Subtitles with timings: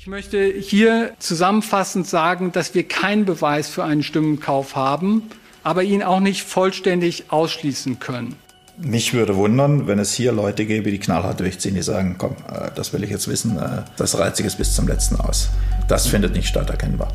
[0.00, 5.24] Ich möchte hier zusammenfassend sagen, dass wir keinen Beweis für einen Stimmenkauf haben,
[5.62, 8.34] aber ihn auch nicht vollständig ausschließen können.
[8.78, 12.70] Mich würde wundern, wenn es hier Leute gäbe, die knallhart durchziehen, die sagen, komm, äh,
[12.74, 15.50] das will ich jetzt wissen, äh, das reizt es bis zum letzten aus.
[15.86, 17.08] Das findet nicht statt, erkennbar.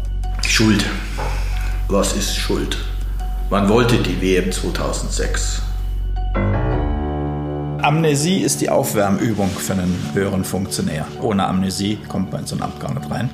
[0.47, 0.85] Schuld.
[1.87, 2.77] Was ist Schuld?
[3.49, 5.63] Man wollte die WM 2006.
[7.85, 11.05] Amnesie ist die Aufwärmübung für einen höheren Funktionär.
[11.21, 13.29] Ohne Amnesie kommt man in so ein Amt gar nicht rein.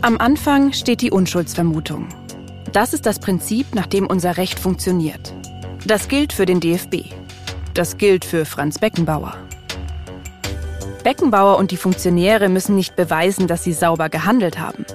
[0.00, 2.08] Am Anfang steht die Unschuldsvermutung.
[2.72, 5.34] Das ist das Prinzip, nach dem unser Recht funktioniert.
[5.84, 7.12] Das gilt für den DFB.
[7.74, 9.36] Das gilt für Franz Beckenbauer.
[11.04, 14.86] Beckenbauer und die Funktionäre müssen nicht beweisen, dass sie sauber gehandelt haben.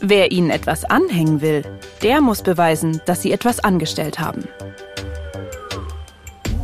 [0.00, 1.64] Wer ihnen etwas anhängen will,
[2.02, 4.44] der muss beweisen, dass sie etwas angestellt haben.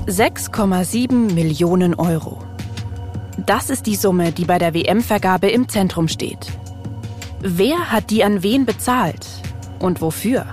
[0.06, 2.42] 6,7 Millionen Euro.
[3.46, 6.46] Das ist die Summe, die bei der WM-Vergabe im Zentrum steht.
[7.40, 9.26] Wer hat die an wen bezahlt
[9.80, 10.46] und wofür?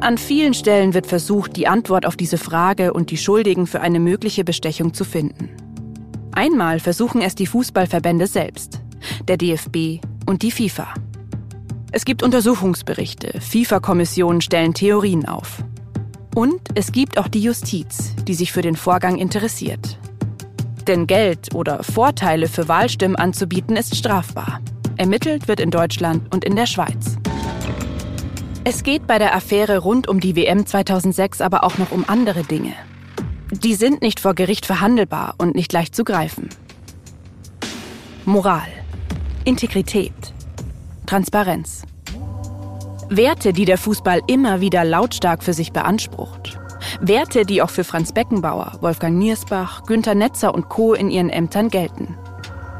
[0.00, 3.98] An vielen Stellen wird versucht, die Antwort auf diese Frage und die Schuldigen für eine
[3.98, 5.50] mögliche Bestechung zu finden.
[6.32, 8.80] Einmal versuchen es die Fußballverbände selbst,
[9.26, 10.94] der DFB und die FIFA.
[11.90, 15.64] Es gibt Untersuchungsberichte, FIFA-Kommissionen stellen Theorien auf.
[16.34, 19.98] Und es gibt auch die Justiz, die sich für den Vorgang interessiert.
[20.86, 24.60] Denn Geld oder Vorteile für Wahlstimmen anzubieten ist strafbar.
[24.98, 27.16] Ermittelt wird in Deutschland und in der Schweiz.
[28.64, 32.42] Es geht bei der Affäre rund um die WM 2006 aber auch noch um andere
[32.42, 32.74] Dinge.
[33.50, 36.50] Die sind nicht vor Gericht verhandelbar und nicht leicht zu greifen.
[38.26, 38.68] Moral,
[39.44, 40.34] Integrität,
[41.08, 41.84] Transparenz.
[43.08, 46.60] Werte, die der Fußball immer wieder lautstark für sich beansprucht.
[47.00, 50.92] Werte, die auch für Franz Beckenbauer, Wolfgang Niersbach, Günter Netzer und Co.
[50.92, 52.14] in ihren Ämtern gelten.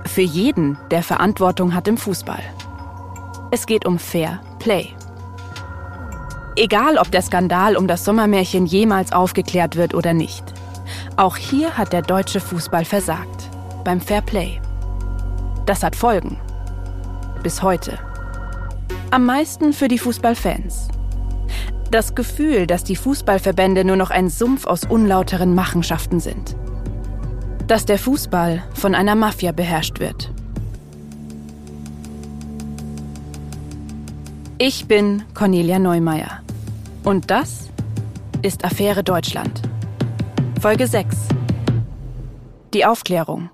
[0.05, 2.43] Für jeden, der Verantwortung hat im Fußball.
[3.51, 4.89] Es geht um Fair Play.
[6.55, 10.45] Egal, ob der Skandal um das Sommermärchen jemals aufgeklärt wird oder nicht.
[11.17, 13.49] Auch hier hat der deutsche Fußball versagt.
[13.85, 14.61] Beim Fair Play.
[15.65, 16.37] Das hat Folgen.
[17.43, 17.99] Bis heute.
[19.11, 20.89] Am meisten für die Fußballfans.
[21.91, 26.55] Das Gefühl, dass die Fußballverbände nur noch ein Sumpf aus unlauteren Machenschaften sind.
[27.67, 30.31] Dass der Fußball von einer Mafia beherrscht wird.
[34.59, 36.43] Ich bin Cornelia Neumeier.
[37.03, 37.71] Und das
[38.43, 39.63] ist Affäre Deutschland.
[40.61, 41.17] Folge 6.
[42.75, 43.49] Die Aufklärung.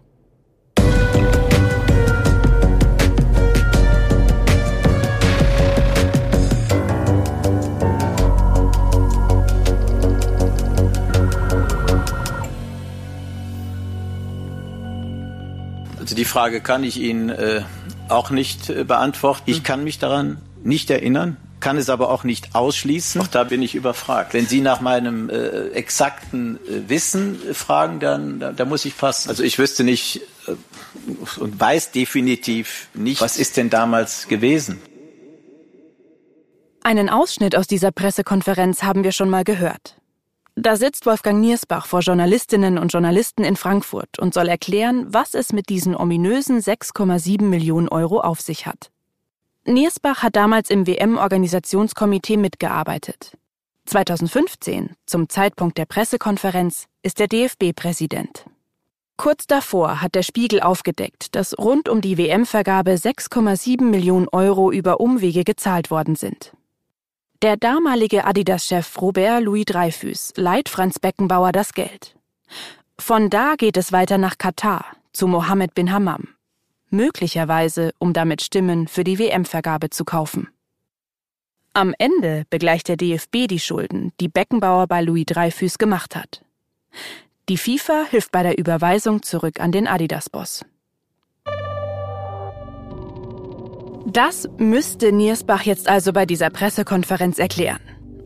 [16.35, 17.63] Frage kann ich Ihnen äh,
[18.09, 19.45] auch nicht äh, beantworten.
[19.47, 23.23] Ich kann mich daran nicht erinnern kann es aber auch nicht ausschließen.
[23.23, 24.35] Auch da bin ich überfragt.
[24.35, 29.31] Wenn Sie nach meinem äh, exakten äh, Wissen fragen, dann da, da, muss ich passen.
[29.31, 34.79] Also ich wüsste nicht äh, und weiß definitiv nicht, was ist denn damals gewesen.
[36.83, 39.97] Einen Ausschnitt aus dieser Pressekonferenz haben wir schon mal gehört.
[40.57, 45.53] Da sitzt Wolfgang Niersbach vor Journalistinnen und Journalisten in Frankfurt und soll erklären, was es
[45.53, 48.91] mit diesen ominösen 6,7 Millionen Euro auf sich hat.
[49.67, 53.37] Niersbach hat damals im WM-Organisationskomitee mitgearbeitet.
[53.87, 58.47] 2015, zum Zeitpunkt der Pressekonferenz, ist er DFB-Präsident.
[59.17, 65.01] Kurz davor hat der Spiegel aufgedeckt, dass rund um die WM-Vergabe 6,7 Millionen Euro über
[65.01, 66.54] Umwege gezahlt worden sind.
[67.45, 72.17] Der damalige Adidas-Chef Robert Louis Dreyfus leiht Franz Beckenbauer das Geld.
[72.99, 76.35] Von da geht es weiter nach Katar, zu Mohammed bin Hammam
[76.95, 80.49] möglicherweise um damit Stimmen für die WM-Vergabe zu kaufen.
[81.75, 86.43] Am Ende begleicht der DFB die Schulden, die Beckenbauer bei Louis Dreyfus gemacht hat.
[87.49, 90.65] Die FIFA hilft bei der Überweisung zurück an den Adidas-Boss.
[94.07, 97.81] Das müsste Niersbach jetzt also bei dieser Pressekonferenz erklären.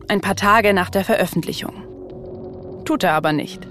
[0.09, 2.83] Ein paar Tage nach der Veröffentlichung.
[2.83, 3.65] Tut er aber nicht.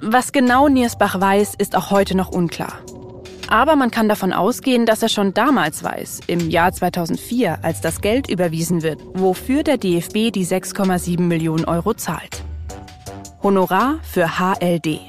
[0.00, 2.80] Was genau Niersbach weiß, ist auch heute noch unklar.
[3.48, 8.00] Aber man kann davon ausgehen, dass er schon damals weiß, im Jahr 2004, als das
[8.00, 12.42] Geld überwiesen wird, wofür der DFB die 6,7 Millionen Euro zahlt.
[13.42, 15.00] Honorar für HLD,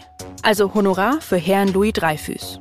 [0.41, 2.59] also Honorar für Herrn Louis Dreyfus.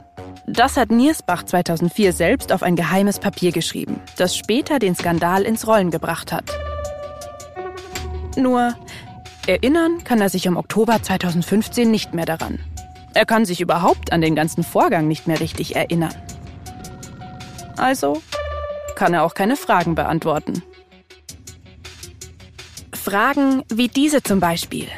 [0.52, 5.64] Das hat Niersbach 2004 selbst auf ein geheimes Papier geschrieben, das später den Skandal ins
[5.66, 6.44] Rollen gebracht hat.
[8.36, 8.74] Nur,
[9.46, 12.58] Erinnern kann er sich im Oktober 2015 nicht mehr daran.
[13.14, 16.14] Er kann sich überhaupt an den ganzen Vorgang nicht mehr richtig erinnern.
[17.76, 18.20] Also
[18.96, 20.64] kann er auch keine Fragen beantworten.
[22.92, 24.88] Fragen wie diese zum Beispiel.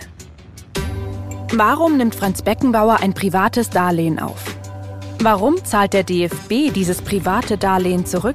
[1.53, 4.53] Warum nimmt Franz Beckenbauer ein privates Darlehen auf?
[5.23, 8.35] Warum zahlt der DFB dieses private Darlehen zurück?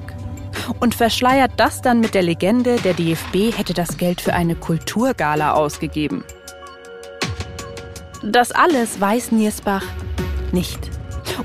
[0.79, 5.51] Und verschleiert das dann mit der Legende, der DFB hätte das Geld für eine Kulturgala
[5.51, 6.23] ausgegeben.
[8.23, 9.83] Das alles weiß Niersbach
[10.53, 10.79] nicht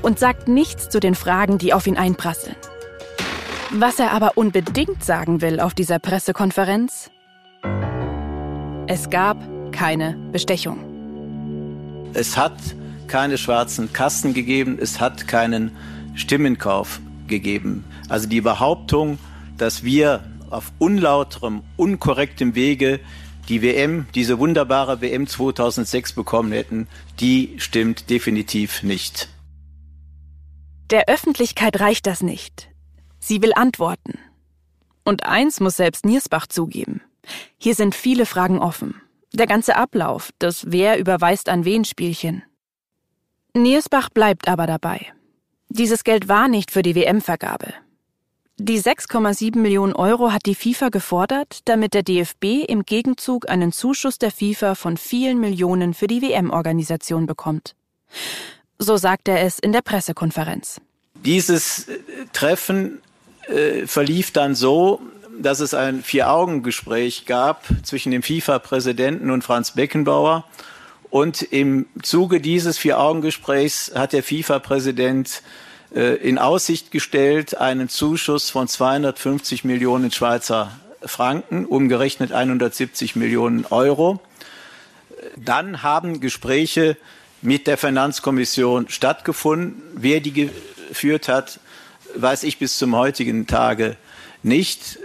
[0.01, 2.55] und sagt nichts zu den Fragen, die auf ihn einprasseln.
[3.69, 7.11] Was er aber unbedingt sagen will auf dieser Pressekonferenz,
[8.87, 9.37] es gab
[9.73, 10.77] keine Bestechung.
[12.13, 12.53] Es hat
[13.13, 15.77] keine schwarzen Kassen gegeben, es hat keinen
[16.15, 17.85] Stimmenkauf gegeben.
[18.09, 19.19] Also die Behauptung,
[19.55, 22.99] dass wir auf unlauterem, unkorrektem Wege
[23.49, 26.87] die WM, diese wunderbare WM 2006 bekommen hätten,
[27.19, 29.29] die stimmt definitiv nicht.
[30.89, 32.71] Der Öffentlichkeit reicht das nicht.
[33.19, 34.17] Sie will Antworten.
[35.03, 37.03] Und eins muss selbst Niersbach zugeben.
[37.59, 39.03] Hier sind viele Fragen offen.
[39.33, 42.41] Der ganze Ablauf, das Wer überweist an wen Spielchen.
[43.55, 45.13] Niersbach bleibt aber dabei.
[45.69, 47.73] Dieses Geld war nicht für die WM-Vergabe.
[48.57, 54.19] Die 6,7 Millionen Euro hat die FIFA gefordert, damit der DFB im Gegenzug einen Zuschuss
[54.19, 57.75] der FIFA von vielen Millionen für die WM-Organisation bekommt.
[58.77, 60.81] So sagt er es in der Pressekonferenz.
[61.23, 61.99] Dieses äh,
[62.33, 63.01] Treffen
[63.47, 65.01] äh, verlief dann so,
[65.39, 70.45] dass es ein Vier-Augen-Gespräch gab zwischen dem FIFA-Präsidenten und Franz Beckenbauer.
[71.13, 75.43] Und im Zuge dieses Vier-Augen-Gesprächs hat der FIFA-Präsident
[75.93, 80.71] äh, in Aussicht gestellt, einen Zuschuss von 250 Millionen Schweizer
[81.05, 84.21] Franken, umgerechnet 170 Millionen Euro.
[85.37, 86.97] Dann haben Gespräche
[87.43, 89.83] mit der Finanzkommission stattgefunden.
[89.93, 91.59] Wer die geführt hat,
[92.15, 93.97] weiß ich bis zum heutigen Tage
[94.41, 94.97] nicht.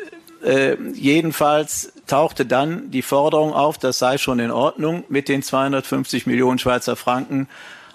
[0.43, 6.26] Äh, jedenfalls tauchte dann die Forderung auf, das sei schon in Ordnung mit den 250
[6.26, 7.49] Millionen Schweizer Franken,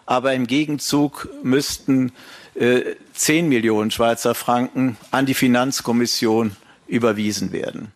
[0.06, 2.12] aber im Gegenzug müssten
[2.56, 6.56] 10 äh, Millionen Schweizer Franken an die Finanzkommission
[6.88, 7.92] überwiesen werden.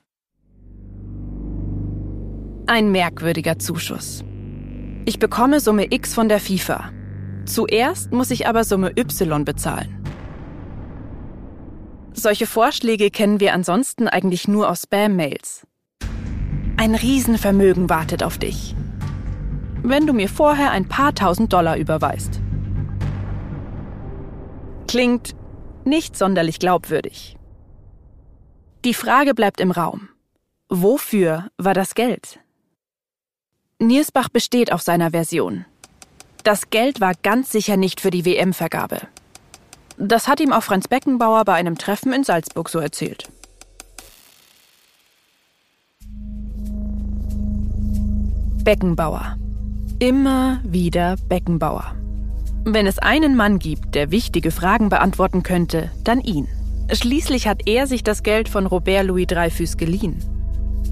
[2.66, 4.24] Ein merkwürdiger Zuschuss.
[5.06, 6.92] Ich bekomme Summe X von der FIFA.
[7.46, 10.04] Zuerst muss ich aber Summe Y bezahlen.
[12.14, 15.68] Solche Vorschläge kennen wir ansonsten eigentlich nur aus Spam-Mails.
[16.80, 18.76] Ein Riesenvermögen wartet auf dich.
[19.82, 22.40] Wenn du mir vorher ein paar tausend Dollar überweist.
[24.88, 25.36] Klingt
[25.86, 27.36] nicht sonderlich glaubwürdig.
[28.86, 30.10] Die Frage bleibt im Raum.
[30.70, 32.40] Wofür war das Geld?
[33.80, 35.66] Niersbach besteht auf seiner Version.
[36.44, 39.00] Das Geld war ganz sicher nicht für die WM-Vergabe.
[39.98, 43.30] Das hat ihm auch Franz Beckenbauer bei einem Treffen in Salzburg so erzählt.
[48.68, 49.38] Beckenbauer.
[50.00, 51.96] Immer wieder Beckenbauer.
[52.66, 56.50] Wenn es einen Mann gibt, der wichtige Fragen beantworten könnte, dann ihn.
[56.92, 60.18] Schließlich hat er sich das Geld von Robert Louis Dreyfus geliehen.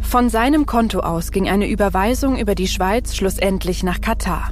[0.02, 4.52] Von seinem Konto aus ging eine Überweisung über die Schweiz schlussendlich nach Katar.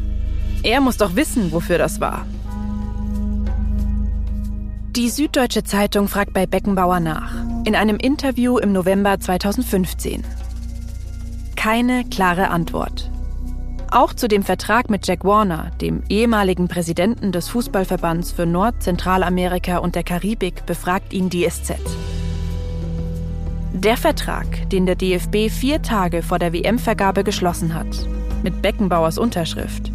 [0.61, 2.25] Er muss doch wissen, wofür das war.
[4.97, 7.33] Die Süddeutsche Zeitung fragt bei Beckenbauer nach,
[7.63, 10.25] in einem Interview im November 2015.
[11.55, 13.12] Keine klare Antwort.
[13.93, 19.77] Auch zu dem Vertrag mit Jack Warner, dem ehemaligen Präsidenten des Fußballverbands für Nord-, Zentralamerika
[19.77, 21.75] und der Karibik, befragt ihn die SZ.
[23.71, 28.07] Der Vertrag, den der DFB vier Tage vor der WM-Vergabe geschlossen hat,
[28.41, 29.91] mit Beckenbauers Unterschrift.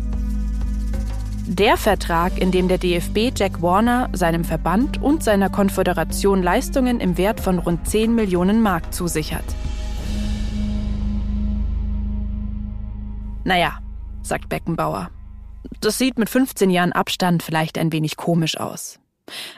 [1.48, 7.18] Der Vertrag, in dem der DFB Jack Warner, seinem Verband und seiner Konföderation Leistungen im
[7.18, 9.56] Wert von rund 10 Millionen Mark zusichert.
[13.42, 13.78] Naja,
[14.22, 15.10] sagt Beckenbauer.
[15.80, 18.98] Das sieht mit 15 Jahren Abstand vielleicht ein wenig komisch aus.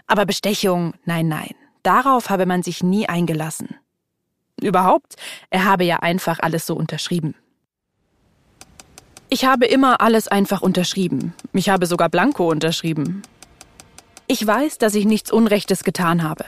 [0.06, 3.76] Aber Bestechung, nein, nein, darauf habe man sich nie eingelassen.
[4.60, 5.16] Überhaupt,
[5.48, 7.34] er habe ja einfach alles so unterschrieben.
[9.28, 11.34] Ich habe immer alles einfach unterschrieben.
[11.52, 13.22] Ich habe sogar Blanko unterschrieben.
[14.26, 16.46] Ich weiß, dass ich nichts Unrechtes getan habe.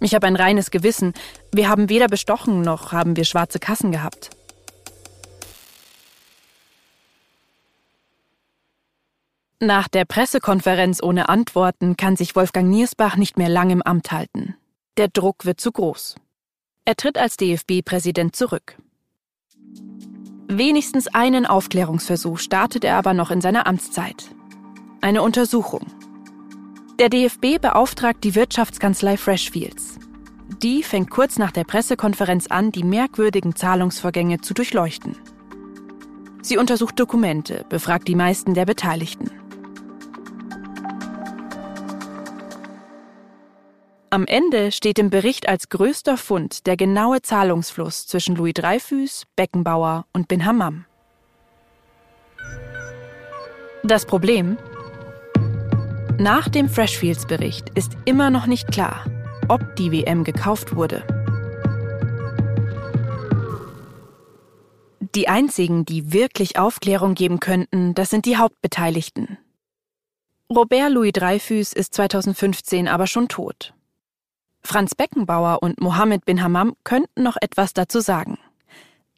[0.00, 1.14] Ich habe ein reines Gewissen.
[1.52, 4.30] Wir haben weder bestochen noch haben wir schwarze Kassen gehabt.
[9.64, 14.56] Nach der Pressekonferenz ohne Antworten kann sich Wolfgang Niersbach nicht mehr lang im Amt halten.
[14.96, 16.16] Der Druck wird zu groß.
[16.84, 18.76] Er tritt als DFB-Präsident zurück.
[20.48, 24.34] Wenigstens einen Aufklärungsversuch startet er aber noch in seiner Amtszeit.
[25.00, 25.86] Eine Untersuchung.
[26.98, 30.00] Der DFB beauftragt die Wirtschaftskanzlei Freshfields.
[30.60, 35.16] Die fängt kurz nach der Pressekonferenz an, die merkwürdigen Zahlungsvorgänge zu durchleuchten.
[36.42, 39.30] Sie untersucht Dokumente, befragt die meisten der Beteiligten.
[44.12, 50.04] Am Ende steht im Bericht als größter Fund der genaue Zahlungsfluss zwischen Louis Dreyfus, Beckenbauer
[50.12, 50.84] und Bin Hammam.
[53.82, 54.58] Das Problem?
[56.18, 59.06] Nach dem Freshfields-Bericht ist immer noch nicht klar,
[59.48, 61.06] ob die WM gekauft wurde.
[65.14, 69.38] Die einzigen, die wirklich Aufklärung geben könnten, das sind die Hauptbeteiligten.
[70.54, 73.72] Robert Louis Dreyfus ist 2015 aber schon tot.
[74.64, 78.38] Franz Beckenbauer und Mohammed bin Hammam könnten noch etwas dazu sagen.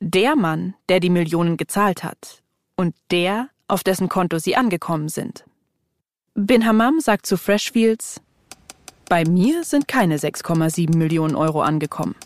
[0.00, 2.42] Der Mann, der die Millionen gezahlt hat
[2.76, 5.44] und der, auf dessen Konto sie angekommen sind.
[6.34, 8.20] Bin Hammam sagt zu Freshfields,
[9.08, 12.16] bei mir sind keine 6,7 Millionen Euro angekommen.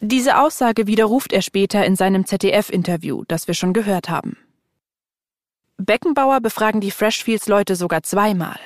[0.00, 4.36] Diese Aussage widerruft er später in seinem ZDF-Interview, das wir schon gehört haben.
[5.76, 8.58] Beckenbauer befragen die Freshfields-Leute sogar zweimal.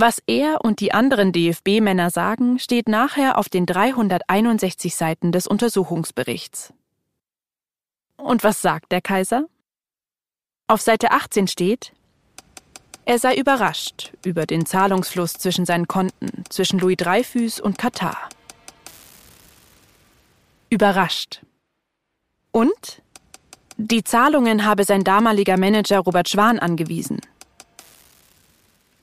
[0.00, 6.72] Was er und die anderen DFB-Männer sagen, steht nachher auf den 361 Seiten des Untersuchungsberichts.
[8.16, 9.46] Und was sagt der Kaiser?
[10.68, 11.92] Auf Seite 18 steht,
[13.06, 18.28] er sei überrascht über den Zahlungsfluss zwischen seinen Konten, zwischen Louis Dreyfus und Katar.
[20.70, 21.40] Überrascht.
[22.52, 23.02] Und?
[23.78, 27.20] Die Zahlungen habe sein damaliger Manager Robert Schwan angewiesen.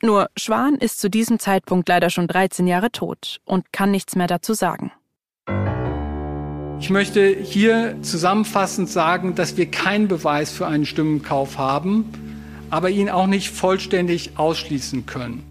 [0.05, 4.27] Nur Schwan ist zu diesem Zeitpunkt leider schon 13 Jahre tot und kann nichts mehr
[4.27, 4.91] dazu sagen.
[6.79, 12.05] Ich möchte hier zusammenfassend sagen, dass wir keinen Beweis für einen Stimmenkauf haben,
[12.69, 15.43] aber ihn auch nicht vollständig ausschließen können.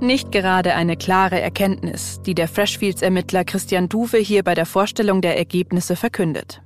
[0.00, 5.36] Nicht gerade eine klare Erkenntnis, die der Freshfields-Ermittler Christian Duwe hier bei der Vorstellung der
[5.36, 6.62] Ergebnisse verkündet.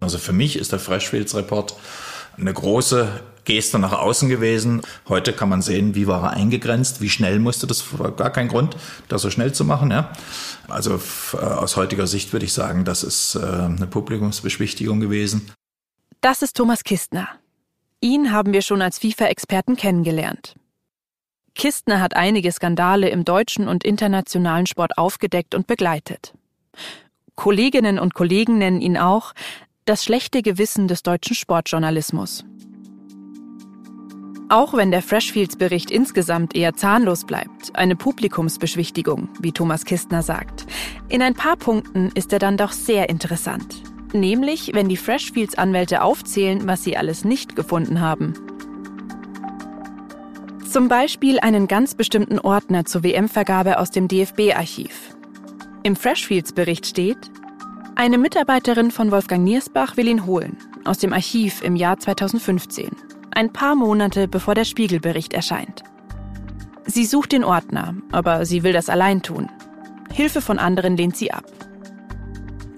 [0.00, 1.74] Also für mich ist der Freshfields-Report
[2.36, 3.08] eine große
[3.44, 4.82] Geste nach außen gewesen.
[5.08, 7.84] Heute kann man sehen, wie war er eingegrenzt, wie schnell musste das,
[8.16, 8.76] gar kein Grund,
[9.08, 9.90] das so schnell zu machen.
[9.90, 10.12] Ja.
[10.68, 11.00] Also
[11.34, 15.50] äh, aus heutiger Sicht würde ich sagen, das ist äh, eine Publikumsbeschwichtigung gewesen.
[16.20, 17.28] Das ist Thomas Kistner.
[18.00, 20.54] Ihn haben wir schon als FIFA-Experten kennengelernt.
[21.54, 26.32] Kistner hat einige Skandale im deutschen und internationalen Sport aufgedeckt und begleitet.
[27.34, 29.32] Kolleginnen und Kollegen nennen ihn auch
[29.84, 32.44] das schlechte Gewissen des deutschen Sportjournalismus.
[34.52, 40.66] Auch wenn der Freshfields-Bericht insgesamt eher zahnlos bleibt, eine Publikumsbeschwichtigung, wie Thomas Kistner sagt,
[41.08, 43.82] in ein paar Punkten ist er dann doch sehr interessant.
[44.12, 48.34] Nämlich, wenn die Freshfields-Anwälte aufzählen, was sie alles nicht gefunden haben.
[50.70, 55.16] Zum Beispiel einen ganz bestimmten Ordner zur WM-Vergabe aus dem DFB-Archiv.
[55.82, 57.30] Im Freshfields-Bericht steht,
[57.94, 62.90] eine Mitarbeiterin von Wolfgang Niersbach will ihn holen, aus dem Archiv im Jahr 2015,
[63.36, 65.82] ein paar Monate bevor der Spiegelbericht erscheint.
[66.84, 69.50] Sie sucht den Ordner, aber sie will das allein tun.
[70.12, 71.44] Hilfe von anderen lehnt sie ab.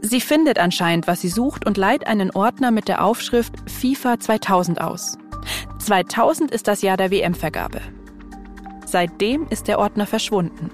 [0.02, 4.80] Sie findet anscheinend, was sie sucht und leiht einen Ordner mit der Aufschrift FIFA 2000
[4.80, 5.16] aus.
[5.78, 7.80] 2000 ist das Jahr der WM-Vergabe.
[8.86, 10.70] Seitdem ist der Ordner verschwunden.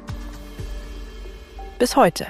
[1.78, 2.26] Bis heute.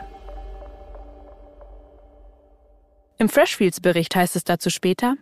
[3.18, 5.16] Im Freshfields-Bericht heißt es dazu später,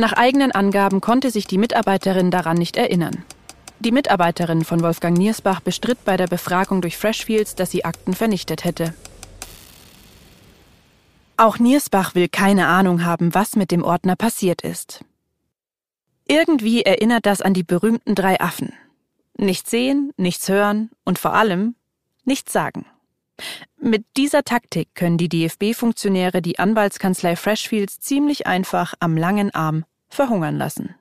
[0.00, 3.24] nach eigenen Angaben konnte sich die Mitarbeiterin daran nicht erinnern.
[3.80, 8.64] Die Mitarbeiterin von Wolfgang Niersbach bestritt bei der Befragung durch Freshfields, dass sie Akten vernichtet
[8.64, 8.94] hätte.
[11.38, 15.02] Auch Niersbach will keine Ahnung haben, was mit dem Ordner passiert ist.
[16.28, 18.74] Irgendwie erinnert das an die berühmten drei Affen.
[19.38, 21.74] Nichts sehen, nichts hören und vor allem
[22.24, 22.84] nichts sagen.
[23.78, 30.56] Mit dieser Taktik können die DFB-Funktionäre die Anwaltskanzlei Freshfields ziemlich einfach am langen Arm verhungern
[30.56, 30.94] lassen.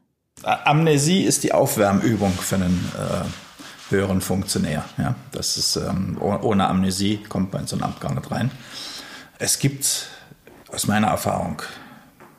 [0.43, 4.85] Amnesie ist die Aufwärmübung für einen äh, höheren Funktionär.
[4.97, 8.51] Ja, das ist ähm, ohne Amnesie kommt man in so ein Amt gar nicht rein.
[9.37, 10.07] Es gibt
[10.71, 11.61] aus meiner Erfahrung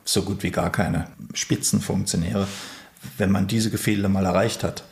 [0.03, 2.47] so gut wie gar keine Spitzenfunktionäre,
[3.17, 4.83] wenn man diese Gefilde mal erreicht hat,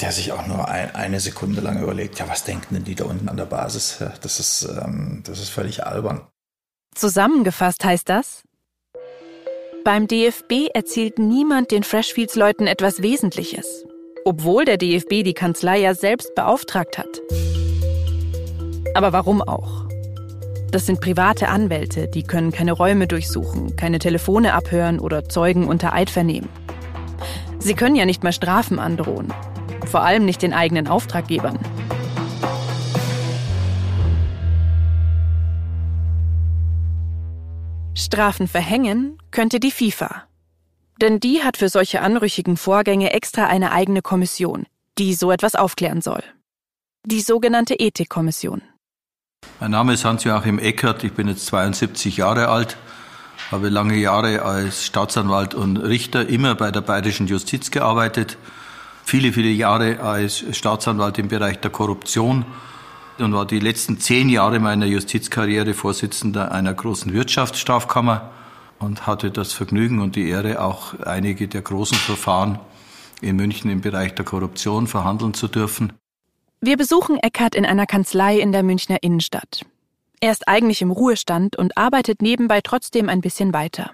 [0.00, 3.04] der sich auch nur ein, eine Sekunde lang überlegt, ja, was denken denn die da
[3.04, 4.02] unten an der Basis?
[4.20, 6.22] Das ist, ähm, das ist völlig albern.
[6.94, 8.42] Zusammengefasst heißt das,
[9.84, 13.86] beim DFB erzielt niemand den Freshfields-Leuten etwas Wesentliches,
[14.24, 17.20] obwohl der DFB die Kanzlei ja selbst beauftragt hat.
[18.94, 19.86] Aber warum auch?
[20.70, 25.92] Das sind private Anwälte, die können keine Räume durchsuchen, keine Telefone abhören oder Zeugen unter
[25.94, 26.48] Eid vernehmen.
[27.58, 29.32] Sie können ja nicht mal Strafen androhen.
[29.86, 31.58] Vor allem nicht den eigenen Auftraggebern.
[37.94, 40.24] Strafen verhängen könnte die FIFA.
[41.00, 44.66] Denn die hat für solche anrüchigen Vorgänge extra eine eigene Kommission,
[44.98, 46.22] die so etwas aufklären soll.
[47.04, 48.62] Die sogenannte Ethikkommission.
[49.58, 52.76] Mein Name ist Hans-Joachim Eckert, ich bin jetzt 72 Jahre alt,
[53.50, 58.36] habe lange Jahre als Staatsanwalt und Richter immer bei der bayerischen Justiz gearbeitet,
[59.04, 62.44] viele, viele Jahre als Staatsanwalt im Bereich der Korruption
[63.22, 68.30] und war die letzten zehn Jahre meiner Justizkarriere Vorsitzender einer großen Wirtschaftsstrafkammer
[68.78, 72.58] und hatte das Vergnügen und die Ehre, auch einige der großen Verfahren
[73.20, 75.92] in München im Bereich der Korruption verhandeln zu dürfen.
[76.60, 79.64] Wir besuchen Eckert in einer Kanzlei in der Münchner Innenstadt.
[80.20, 83.92] Er ist eigentlich im Ruhestand und arbeitet nebenbei trotzdem ein bisschen weiter.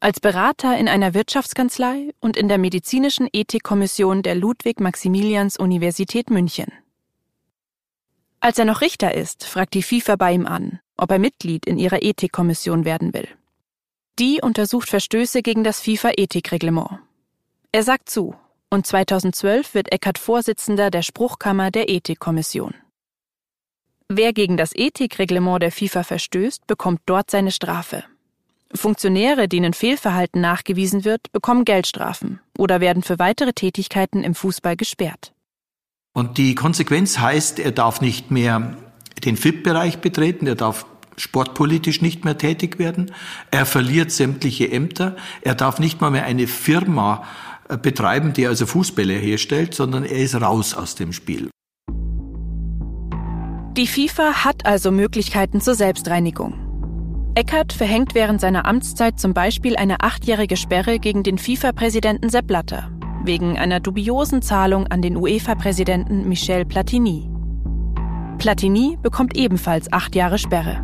[0.00, 6.72] Als Berater in einer Wirtschaftskanzlei und in der medizinischen Ethikkommission der Ludwig-Maximilians-Universität München.
[8.40, 11.78] Als er noch Richter ist, fragt die FIFA bei ihm an, ob er Mitglied in
[11.78, 13.28] ihrer Ethikkommission werden will.
[14.18, 17.00] Die untersucht Verstöße gegen das FIFA-Ethikreglement.
[17.72, 18.34] Er sagt zu
[18.70, 22.74] und 2012 wird Eckert Vorsitzender der Spruchkammer der Ethikkommission.
[24.08, 28.04] Wer gegen das Ethikreglement der FIFA verstößt, bekommt dort seine Strafe.
[28.74, 35.32] Funktionäre, denen Fehlverhalten nachgewiesen wird, bekommen Geldstrafen oder werden für weitere Tätigkeiten im Fußball gesperrt.
[36.20, 38.76] Und die Konsequenz heißt, er darf nicht mehr
[39.24, 40.84] den FIP-Bereich betreten, er darf
[41.16, 43.12] sportpolitisch nicht mehr tätig werden,
[43.50, 47.24] er verliert sämtliche Ämter, er darf nicht mal mehr eine Firma
[47.70, 51.48] äh, betreiben, die also Fußbälle herstellt, sondern er ist raus aus dem Spiel.
[53.78, 57.32] Die FIFA hat also Möglichkeiten zur Selbstreinigung.
[57.34, 62.90] Eckert verhängt während seiner Amtszeit zum Beispiel eine achtjährige Sperre gegen den FIFA-Präsidenten Sepp Blatter
[63.24, 67.30] wegen einer dubiosen Zahlung an den UEFA-Präsidenten Michel Platini.
[68.38, 70.82] Platini bekommt ebenfalls acht Jahre Sperre.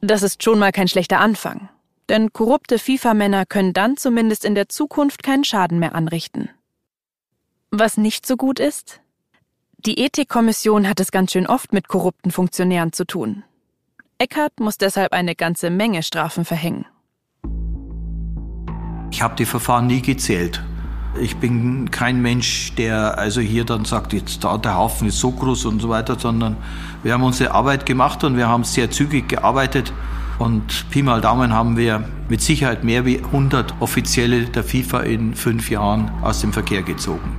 [0.00, 1.68] Das ist schon mal kein schlechter Anfang.
[2.08, 6.50] Denn korrupte FIFA-Männer können dann zumindest in der Zukunft keinen Schaden mehr anrichten.
[7.70, 9.00] Was nicht so gut ist?
[9.78, 13.44] Die Ethikkommission hat es ganz schön oft mit korrupten Funktionären zu tun.
[14.18, 16.84] Eckert muss deshalb eine ganze Menge Strafen verhängen.
[19.10, 20.62] Ich habe die Verfahren nie gezählt.
[21.20, 25.32] Ich bin kein Mensch, der also hier dann sagt, jetzt da der Haufen ist so
[25.32, 26.56] groß und so weiter, sondern
[27.02, 29.92] wir haben unsere Arbeit gemacht und wir haben sehr zügig gearbeitet.
[30.38, 35.34] Und Pi mal Daumen haben wir mit Sicherheit mehr wie 100 Offizielle der FIFA in
[35.34, 37.36] fünf Jahren aus dem Verkehr gezogen.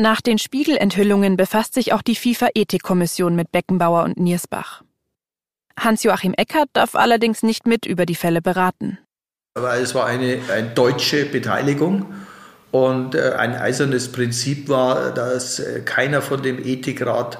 [0.00, 4.84] Nach den Spiegelenthüllungen befasst sich auch die FIFA-Ethikkommission mit Beckenbauer und Niersbach.
[5.78, 8.98] Hans-Joachim Eckert darf allerdings nicht mit über die Fälle beraten.
[9.54, 12.06] Weil es war eine, eine deutsche Beteiligung
[12.70, 17.38] und äh, ein eisernes Prinzip war, dass äh, keiner von dem Ethikrat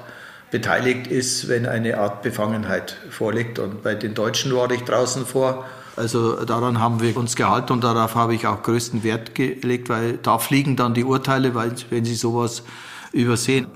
[0.51, 3.59] beteiligt ist, wenn eine Art Befangenheit vorliegt.
[3.59, 5.65] Und bei den Deutschen war ich draußen vor.
[5.95, 10.17] Also daran haben wir uns gehalten und darauf habe ich auch größten Wert gelegt, weil
[10.17, 12.63] da fliegen dann die Urteile, weil, wenn Sie sowas
[13.11, 13.67] übersehen.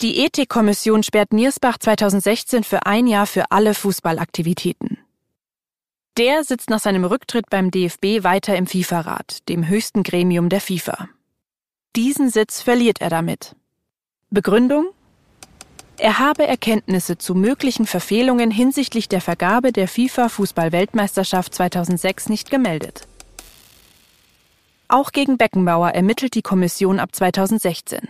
[0.00, 4.98] Die Ethikkommission sperrt Niersbach 2016 für ein Jahr für alle Fußballaktivitäten.
[6.16, 11.08] Der sitzt nach seinem Rücktritt beim DFB weiter im FIFA-Rat, dem höchsten Gremium der FIFA.
[11.96, 13.54] Diesen Sitz verliert er damit.
[14.30, 14.86] Begründung?
[15.96, 23.06] Er habe Erkenntnisse zu möglichen Verfehlungen hinsichtlich der Vergabe der FIFA Fußball-Weltmeisterschaft 2006 nicht gemeldet.
[24.88, 28.08] Auch gegen Beckenbauer ermittelt die Kommission ab 2016.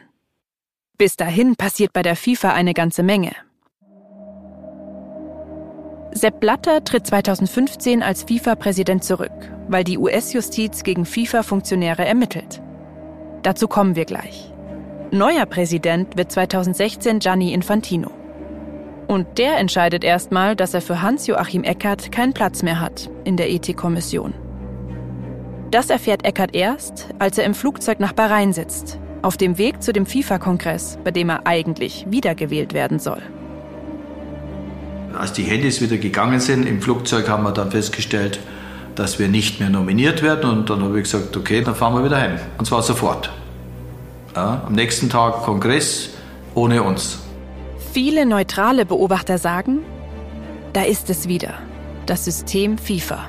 [0.96, 3.33] Bis dahin passiert bei der FIFA eine ganze Menge.
[6.12, 9.33] Sepp Blatter tritt 2015 als FIFA-Präsident zurück,
[9.66, 12.62] weil die US-Justiz gegen FIFA-Funktionäre ermittelt.
[13.42, 14.52] Dazu kommen wir gleich.
[15.11, 18.12] Neuer Präsident wird 2016 Gianni Infantino.
[19.09, 23.50] Und der entscheidet erstmal, dass er für Hans-Joachim Eckert keinen Platz mehr hat in der
[23.50, 24.33] Ethikkommission.
[25.72, 29.92] Das erfährt Eckert erst, als er im Flugzeug nach Bahrain sitzt, auf dem Weg zu
[29.92, 33.22] dem FIFA-Kongress, bei dem er eigentlich wiedergewählt werden soll.
[35.18, 38.38] Als die Handys wieder gegangen sind im Flugzeug, haben wir dann festgestellt,
[38.94, 40.50] dass wir nicht mehr nominiert werden.
[40.50, 42.38] Und dann habe ich gesagt, okay, dann fahren wir wieder heim.
[42.58, 43.30] Und zwar sofort.
[44.37, 46.10] Ja, am nächsten Tag Kongress
[46.54, 47.20] ohne uns.
[47.92, 49.80] Viele neutrale Beobachter sagen,
[50.72, 51.54] da ist es wieder,
[52.06, 53.28] das System FIFA.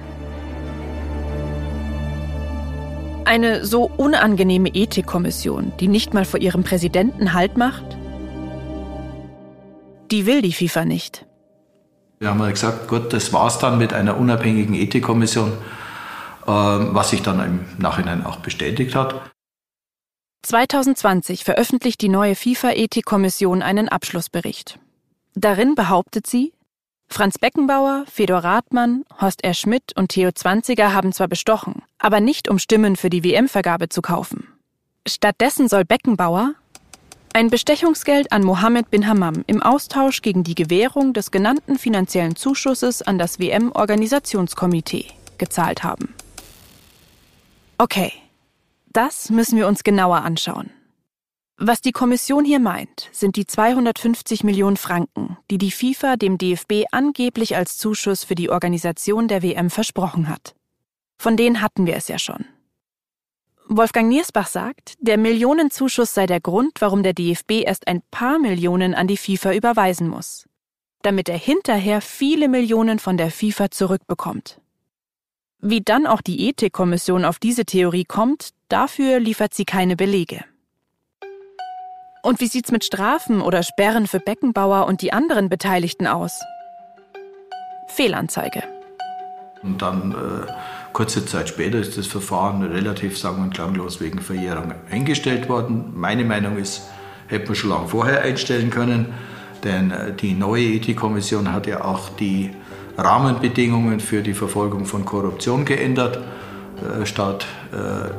[3.25, 7.97] Eine so unangenehme Ethikkommission, die nicht mal vor ihrem Präsidenten Halt macht,
[10.11, 11.25] Die will die FIFA nicht.
[12.19, 15.51] Wir haben gesagt, gut, das war's dann mit einer unabhängigen Ethikkommission,
[16.47, 19.31] ähm, was sich dann im Nachhinein auch bestätigt hat.
[20.43, 24.79] 2020 veröffentlicht die neue FIFA-Ethikkommission einen Abschlussbericht.
[25.33, 26.53] Darin behauptet sie,
[27.07, 29.53] Franz Beckenbauer, Fedor Rathmann, Horst R.
[29.53, 34.01] Schmidt und Theo Zwanziger haben zwar bestochen, aber nicht um Stimmen für die WM-Vergabe zu
[34.01, 34.47] kaufen.
[35.07, 36.55] Stattdessen soll Beckenbauer
[37.35, 43.01] ein Bestechungsgeld an Mohammed bin Hammam im Austausch gegen die Gewährung des genannten finanziellen Zuschusses
[43.01, 46.15] an das WM-Organisationskomitee gezahlt haben.
[47.77, 48.13] Okay,
[48.93, 50.69] das müssen wir uns genauer anschauen.
[51.57, 56.83] Was die Kommission hier meint, sind die 250 Millionen Franken, die die FIFA dem DFB
[56.91, 60.53] angeblich als Zuschuss für die Organisation der WM versprochen hat.
[61.17, 62.43] Von denen hatten wir es ja schon.
[63.67, 68.93] Wolfgang Niersbach sagt, der Millionenzuschuss sei der Grund, warum der DFB erst ein paar Millionen
[68.93, 70.45] an die FIFA überweisen muss,
[71.03, 74.59] damit er hinterher viele Millionen von der FIFA zurückbekommt.
[75.61, 80.43] Wie dann auch die Ethikkommission auf diese Theorie kommt, dafür liefert sie keine Belege.
[82.25, 86.41] Und wie sieht's mit Strafen oder Sperren für Beckenbauer und die anderen Beteiligten aus?
[87.85, 88.63] Fehlanzeige.
[89.61, 90.51] Und dann äh,
[90.91, 95.91] kurze Zeit später ist das Verfahren relativ sang- und klanglos wegen Verjährung eingestellt worden.
[95.93, 96.89] Meine Meinung ist,
[97.27, 99.13] hätte man schon lange vorher einstellen können,
[99.63, 102.55] denn äh, die neue Ethikkommission hat ja auch die
[102.97, 106.17] Rahmenbedingungen für die Verfolgung von Korruption geändert.
[106.17, 108.09] Äh, statt äh,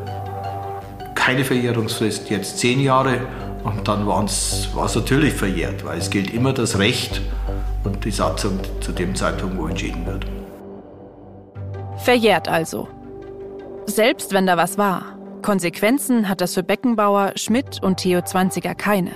[1.16, 3.26] keine Verjährungsfrist, jetzt zehn Jahre
[3.66, 7.20] und dann war es natürlich verjährt, weil es gilt immer das Recht
[7.84, 10.26] und die Satzung zu dem Zeitpunkt, wo entschieden wird.
[11.98, 12.88] Verjährt also.
[13.86, 15.18] Selbst wenn da was war.
[15.42, 19.12] Konsequenzen hat das für Beckenbauer, Schmidt und Theo Zwanziger keine.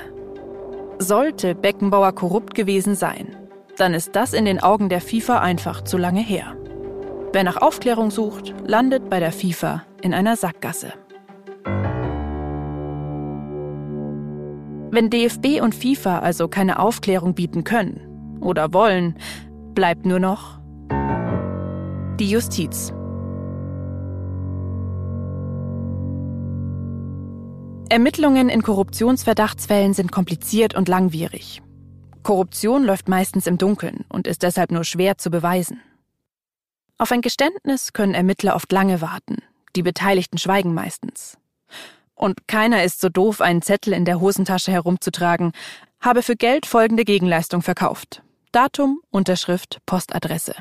[0.99, 3.37] Sollte Beckenbauer korrupt gewesen sein,
[3.79, 6.57] dann ist das in den Augen der FIFA einfach zu lange her.
[7.33, 10.93] Wer nach Aufklärung sucht, landet bei der FIFA in einer Sackgasse.
[14.91, 19.17] Wenn DFB und FIFA also keine Aufklärung bieten können oder wollen,
[19.75, 20.59] bleibt nur noch
[22.19, 22.93] die Justiz.
[27.89, 31.63] Ermittlungen in Korruptionsverdachtsfällen sind kompliziert und langwierig.
[32.23, 35.81] Korruption läuft meistens im Dunkeln und ist deshalb nur schwer zu beweisen.
[36.99, 39.39] Auf ein Geständnis können Ermittler oft lange warten.
[39.75, 41.40] Die Beteiligten schweigen meistens.
[42.21, 45.53] Und keiner ist so doof, einen Zettel in der Hosentasche herumzutragen,
[46.03, 48.21] habe für Geld folgende Gegenleistung verkauft.
[48.53, 50.55] Datum, Unterschrift, Postadresse.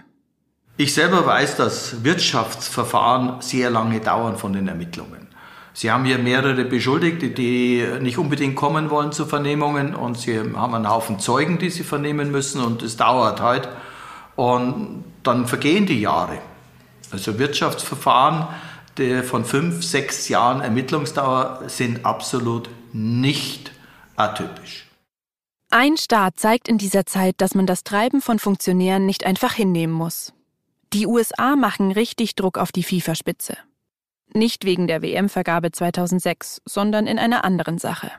[0.78, 5.28] Ich selber weiß, dass Wirtschaftsverfahren sehr lange dauern von den Ermittlungen.
[5.74, 10.74] Sie haben hier mehrere Beschuldigte, die nicht unbedingt kommen wollen zu Vernehmungen und Sie haben
[10.74, 13.68] einen Haufen Zeugen, die Sie vernehmen müssen und es dauert halt.
[14.38, 16.38] Und dann vergehen die Jahre.
[17.12, 18.48] Also Wirtschaftsverfahren
[19.24, 23.72] von fünf, sechs Jahren Ermittlungsdauer sind absolut nicht
[24.16, 24.88] atypisch.
[25.72, 29.94] Ein Staat zeigt in dieser Zeit, dass man das Treiben von Funktionären nicht einfach hinnehmen
[29.94, 30.34] muss.
[30.94, 33.56] Die USA machen richtig Druck auf die FIFA-Spitze.
[34.34, 38.12] Nicht wegen der WM-Vergabe 2006, sondern in einer anderen Sache.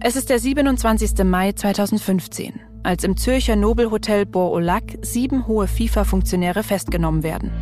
[0.00, 1.24] Es ist der 27.
[1.24, 7.52] Mai 2015, als im Zürcher Nobelhotel Bourg-au-Lac sieben hohe FIFA-Funktionäre festgenommen werden.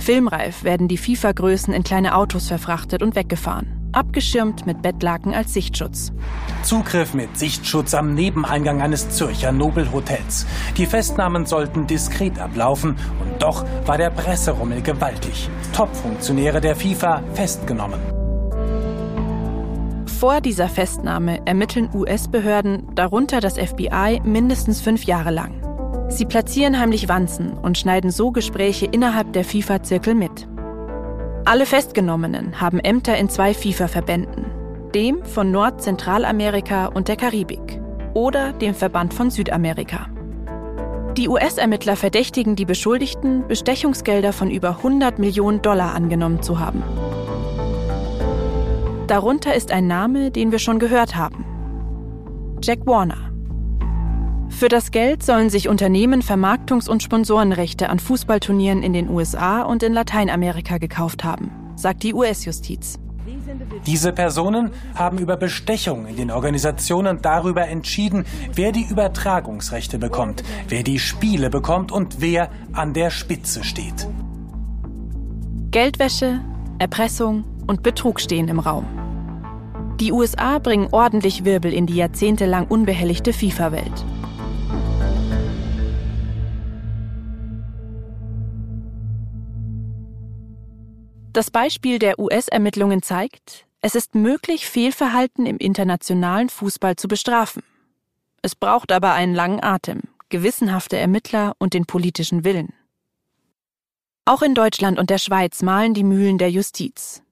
[0.00, 6.10] Filmreif werden die FIFA-Größen in kleine Autos verfrachtet und weggefahren, abgeschirmt mit Bettlaken als Sichtschutz.
[6.62, 10.46] Zugriff mit Sichtschutz am Nebeneingang eines Zürcher Nobelhotels.
[10.78, 15.50] Die Festnahmen sollten diskret ablaufen und doch war der Presserummel gewaltig.
[15.74, 18.00] Top-Funktionäre der FIFA festgenommen.
[20.18, 25.59] Vor dieser Festnahme ermitteln US-Behörden, darunter das FBI, mindestens fünf Jahre lang.
[26.10, 30.48] Sie platzieren heimlich Wanzen und schneiden so Gespräche innerhalb der FIFA-Zirkel mit.
[31.44, 34.46] Alle Festgenommenen haben Ämter in zwei FIFA-Verbänden,
[34.92, 37.80] dem von Nordzentralamerika und der Karibik
[38.12, 40.08] oder dem Verband von Südamerika.
[41.16, 46.82] Die US-Ermittler verdächtigen die Beschuldigten, Bestechungsgelder von über 100 Millionen Dollar angenommen zu haben.
[49.06, 51.44] Darunter ist ein Name, den wir schon gehört haben.
[52.62, 53.29] Jack Warner.
[54.50, 59.82] Für das Geld sollen sich Unternehmen Vermarktungs- und Sponsorenrechte an Fußballturnieren in den USA und
[59.82, 62.98] in Lateinamerika gekauft haben, sagt die US-Justiz.
[63.86, 70.82] Diese Personen haben über Bestechung in den Organisationen darüber entschieden, wer die Übertragungsrechte bekommt, wer
[70.82, 74.08] die Spiele bekommt und wer an der Spitze steht.
[75.70, 76.40] Geldwäsche,
[76.78, 78.84] Erpressung und Betrug stehen im Raum.
[80.00, 84.04] Die USA bringen ordentlich Wirbel in die jahrzehntelang unbehelligte FIFA-Welt.
[91.32, 97.62] Das Beispiel der US-Ermittlungen zeigt, es ist möglich, Fehlverhalten im internationalen Fußball zu bestrafen.
[98.42, 102.72] Es braucht aber einen langen Atem, gewissenhafte Ermittler und den politischen Willen.
[104.24, 107.22] Auch in Deutschland und der Schweiz malen die Mühlen der Justiz.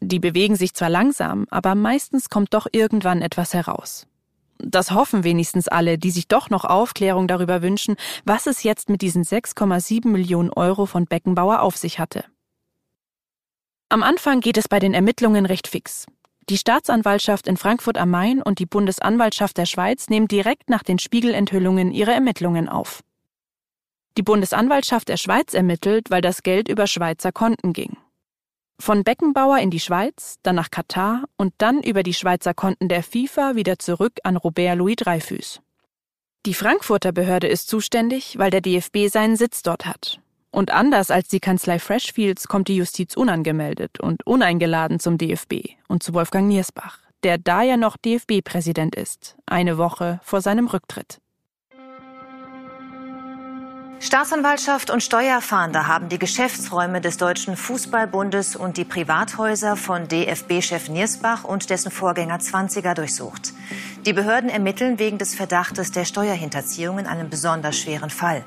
[0.00, 4.06] Die bewegen sich zwar langsam, aber meistens kommt doch irgendwann etwas heraus.
[4.58, 9.02] Das hoffen wenigstens alle, die sich doch noch Aufklärung darüber wünschen, was es jetzt mit
[9.02, 12.24] diesen 6,7 Millionen Euro von Beckenbauer auf sich hatte.
[13.88, 16.06] Am Anfang geht es bei den Ermittlungen recht fix.
[16.48, 20.98] Die Staatsanwaltschaft in Frankfurt am Main und die Bundesanwaltschaft der Schweiz nehmen direkt nach den
[20.98, 23.02] Spiegelenthüllungen ihre Ermittlungen auf.
[24.16, 27.96] Die Bundesanwaltschaft der Schweiz ermittelt, weil das Geld über Schweizer Konten ging.
[28.78, 33.02] Von Beckenbauer in die Schweiz, dann nach Katar und dann über die Schweizer Konten der
[33.02, 35.60] FIFA wieder zurück an Robert Louis Dreyfus.
[36.46, 40.20] Die Frankfurter Behörde ist zuständig, weil der DFB seinen Sitz dort hat
[40.54, 46.02] und anders als die Kanzlei Freshfields kommt die Justiz unangemeldet und uneingeladen zum DFB und
[46.02, 51.18] zu Wolfgang Niersbach, der da ja noch DFB-Präsident ist, eine Woche vor seinem Rücktritt.
[54.04, 61.44] Staatsanwaltschaft und Steuerfahnder haben die Geschäftsräume des Deutschen Fußballbundes und die Privathäuser von DFB-Chef Niersbach
[61.44, 63.54] und dessen Vorgänger Zwanziger durchsucht.
[64.04, 68.44] Die Behörden ermitteln wegen des Verdachtes der Steuerhinterziehung in einem besonders schweren Fall.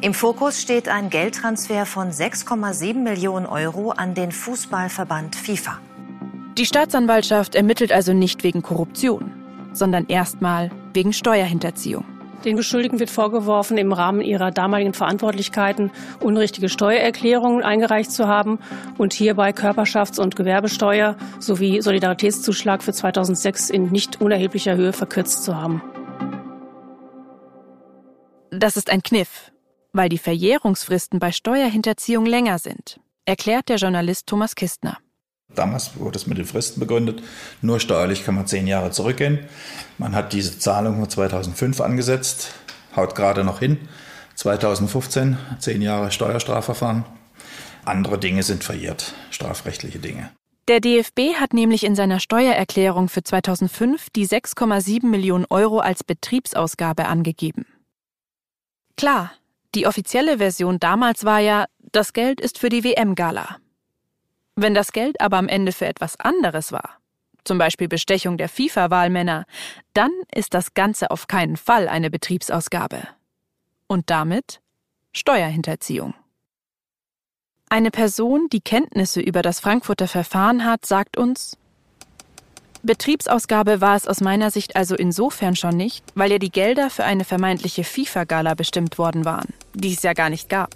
[0.00, 5.78] Im Fokus steht ein Geldtransfer von 6,7 Millionen Euro an den Fußballverband FIFA.
[6.58, 9.32] Die Staatsanwaltschaft ermittelt also nicht wegen Korruption,
[9.72, 12.04] sondern erstmal wegen Steuerhinterziehung.
[12.44, 18.58] Den Beschuldigten wird vorgeworfen, im Rahmen ihrer damaligen Verantwortlichkeiten unrichtige Steuererklärungen eingereicht zu haben
[18.98, 25.56] und hierbei Körperschafts- und Gewerbesteuer sowie Solidaritätszuschlag für 2006 in nicht unerheblicher Höhe verkürzt zu
[25.56, 25.82] haben.
[28.50, 29.50] Das ist ein Kniff,
[29.94, 34.98] weil die Verjährungsfristen bei Steuerhinterziehung länger sind, erklärt der Journalist Thomas Kistner.
[35.54, 37.22] Damals wurde es mit den Fristen begründet.
[37.62, 39.46] Nur steuerlich kann man zehn Jahre zurückgehen.
[39.98, 42.52] Man hat diese Zahlung von 2005 angesetzt,
[42.96, 43.88] haut gerade noch hin.
[44.34, 47.04] 2015 zehn Jahre Steuerstrafverfahren.
[47.84, 50.30] Andere Dinge sind verjährt, strafrechtliche Dinge.
[50.66, 57.04] Der DFB hat nämlich in seiner Steuererklärung für 2005 die 6,7 Millionen Euro als Betriebsausgabe
[57.04, 57.66] angegeben.
[58.96, 59.32] Klar,
[59.74, 63.58] die offizielle Version damals war ja, das Geld ist für die WM-Gala.
[64.56, 66.98] Wenn das Geld aber am Ende für etwas anderes war,
[67.44, 69.44] zum Beispiel Bestechung der FIFA-Wahlmänner,
[69.92, 73.06] dann ist das Ganze auf keinen Fall eine Betriebsausgabe.
[73.86, 74.60] Und damit
[75.12, 76.14] Steuerhinterziehung.
[77.68, 81.56] Eine Person, die Kenntnisse über das Frankfurter Verfahren hat, sagt uns,
[82.84, 87.04] Betriebsausgabe war es aus meiner Sicht also insofern schon nicht, weil ja die Gelder für
[87.04, 90.74] eine vermeintliche FIFA-Gala bestimmt worden waren, die es ja gar nicht gab.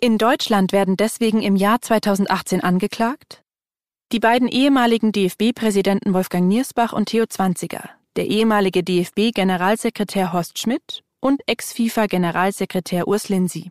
[0.00, 3.42] In Deutschland werden deswegen im Jahr 2018 angeklagt
[4.12, 11.42] die beiden ehemaligen DFB-Präsidenten Wolfgang Niersbach und Theo Zwanziger, der ehemalige DFB-Generalsekretär Horst Schmidt und
[11.46, 13.70] Ex-FIFA-Generalsekretär Urs Linsi.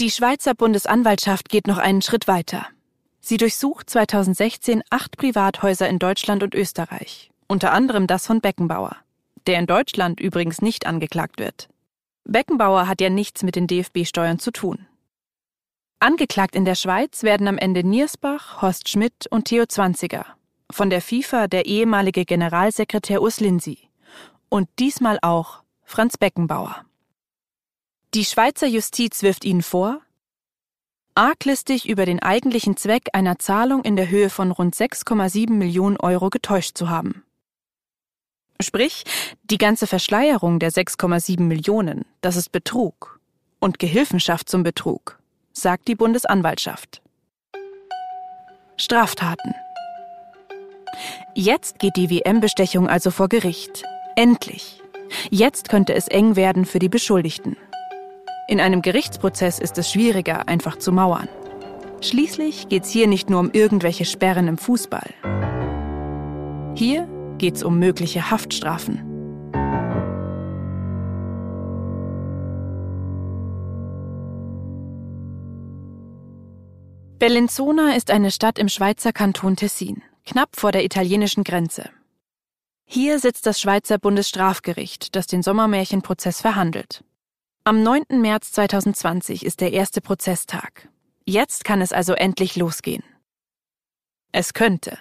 [0.00, 2.68] Die Schweizer Bundesanwaltschaft geht noch einen Schritt weiter.
[3.28, 8.94] Sie durchsucht 2016 acht Privathäuser in Deutschland und Österreich, unter anderem das von Beckenbauer,
[9.48, 11.68] der in Deutschland übrigens nicht angeklagt wird.
[12.22, 14.86] Beckenbauer hat ja nichts mit den DFB-Steuern zu tun.
[15.98, 20.24] Angeklagt in der Schweiz werden am Ende Niersbach, Horst Schmidt und Theo Zwanziger.
[20.70, 23.88] Von der FIFA der ehemalige Generalsekretär Urs Linsi.
[24.48, 26.84] Und diesmal auch Franz Beckenbauer.
[28.14, 30.00] Die Schweizer Justiz wirft ihnen vor,
[31.16, 36.30] arglistig über den eigentlichen Zweck einer Zahlung in der Höhe von rund 6,7 Millionen Euro
[36.30, 37.24] getäuscht zu haben.
[38.60, 39.04] Sprich,
[39.42, 43.20] die ganze Verschleierung der 6,7 Millionen, das ist Betrug
[43.58, 45.18] und Gehilfenschaft zum Betrug,
[45.52, 47.02] sagt die Bundesanwaltschaft.
[48.76, 49.54] Straftaten.
[51.34, 53.84] Jetzt geht die WM-Bestechung also vor Gericht.
[54.16, 54.82] Endlich.
[55.30, 57.56] Jetzt könnte es eng werden für die Beschuldigten.
[58.48, 61.28] In einem Gerichtsprozess ist es schwieriger, einfach zu mauern.
[62.00, 65.12] Schließlich geht es hier nicht nur um irgendwelche Sperren im Fußball.
[66.76, 69.02] Hier geht es um mögliche Haftstrafen.
[77.18, 81.90] Bellinzona ist eine Stadt im Schweizer Kanton Tessin, knapp vor der italienischen Grenze.
[82.84, 87.02] Hier sitzt das Schweizer Bundesstrafgericht, das den Sommermärchenprozess verhandelt.
[87.68, 88.20] Am 9.
[88.20, 90.88] März 2020 ist der erste Prozesstag.
[91.24, 93.02] Jetzt kann es also endlich losgehen.
[94.30, 94.96] Es könnte.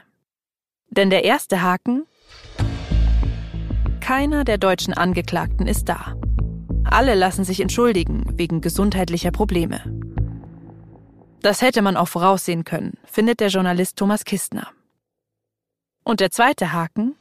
[0.90, 2.08] Denn der erste Haken?
[4.00, 6.16] Keiner der deutschen Angeklagten ist da.
[6.86, 9.84] Alle lassen sich entschuldigen wegen gesundheitlicher Probleme.
[11.44, 14.72] Das hätte man auch voraussehen können, findet der Journalist Thomas Kistner.
[16.04, 17.14] Und der zweite Haken?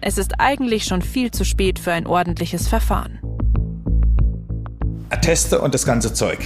[0.00, 3.18] Es ist eigentlich schon viel zu spät für ein ordentliches Verfahren.
[5.12, 6.38] Atteste und das ganze Zeug.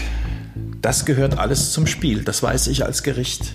[0.83, 2.24] Das gehört alles zum Spiel.
[2.24, 3.52] Das weiß ich als Gericht.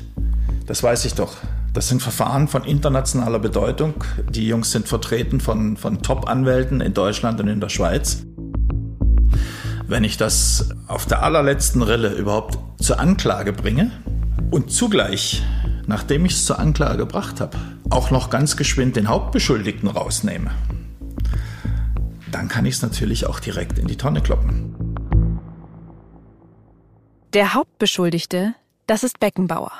[0.67, 1.35] Das weiß ich doch.
[1.73, 4.05] Das sind Verfahren von internationaler Bedeutung.
[4.29, 8.23] Die Jungs sind vertreten von, von Top-Anwälten in Deutschland und in der Schweiz.
[9.85, 13.91] Wenn ich das auf der allerletzten Rille überhaupt zur Anklage bringe
[14.49, 15.43] und zugleich,
[15.87, 17.57] nachdem ich es zur Anklage gebracht habe,
[17.89, 20.51] auch noch ganz geschwind den Hauptbeschuldigten rausnehme,
[22.31, 24.75] dann kann ich es natürlich auch direkt in die Tonne kloppen.
[27.33, 28.55] Der Hauptbeschuldigte,
[28.87, 29.71] das ist Beckenbauer.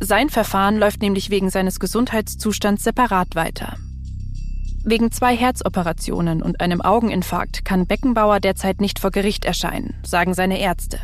[0.00, 3.76] Sein Verfahren läuft nämlich wegen seines Gesundheitszustands separat weiter.
[4.84, 10.60] Wegen zwei Herzoperationen und einem Augeninfarkt kann Beckenbauer derzeit nicht vor Gericht erscheinen, sagen seine
[10.60, 10.98] Ärzte.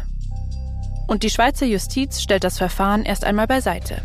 [1.07, 4.03] Und die Schweizer Justiz stellt das Verfahren erst einmal beiseite.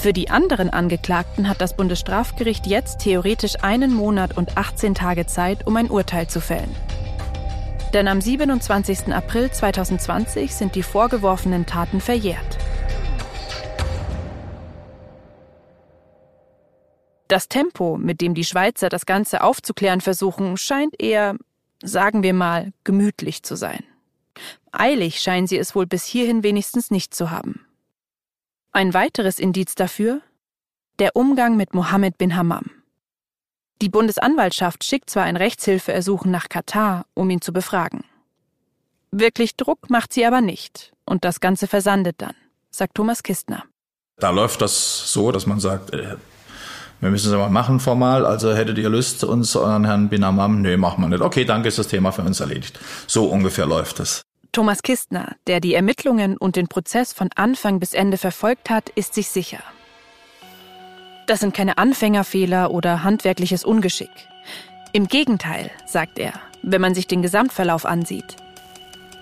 [0.00, 5.66] Für die anderen Angeklagten hat das Bundesstrafgericht jetzt theoretisch einen Monat und 18 Tage Zeit,
[5.66, 6.72] um ein Urteil zu fällen.
[7.92, 9.12] Denn am 27.
[9.12, 12.58] April 2020 sind die vorgeworfenen Taten verjährt.
[17.26, 21.34] Das Tempo, mit dem die Schweizer das Ganze aufzuklären versuchen, scheint eher,
[21.82, 23.82] sagen wir mal, gemütlich zu sein.
[24.70, 27.67] Eilig scheinen sie es wohl bis hierhin wenigstens nicht zu haben.
[28.72, 30.20] Ein weiteres Indiz dafür?
[30.98, 32.70] Der Umgang mit Mohammed bin Hammam.
[33.80, 38.04] Die Bundesanwaltschaft schickt zwar ein Rechtshilfeersuchen nach Katar, um ihn zu befragen.
[39.10, 42.34] Wirklich Druck macht sie aber nicht, und das Ganze versandet dann,
[42.70, 43.64] sagt Thomas Kistner.
[44.16, 46.16] Da läuft das so, dass man sagt, äh,
[47.00, 50.60] wir müssen es aber machen formal, also hättet ihr Lust, uns an Herrn Binamam?
[50.60, 51.22] Nee, machen wir nicht.
[51.22, 52.78] Okay, danke, ist das Thema für uns erledigt.
[53.06, 54.22] So ungefähr läuft es.
[54.52, 59.14] Thomas Kistner, der die Ermittlungen und den Prozess von Anfang bis Ende verfolgt hat, ist
[59.14, 59.62] sich sicher.
[61.26, 64.10] Das sind keine Anfängerfehler oder handwerkliches Ungeschick.
[64.92, 66.32] Im Gegenteil, sagt er,
[66.62, 68.36] wenn man sich den Gesamtverlauf ansieht.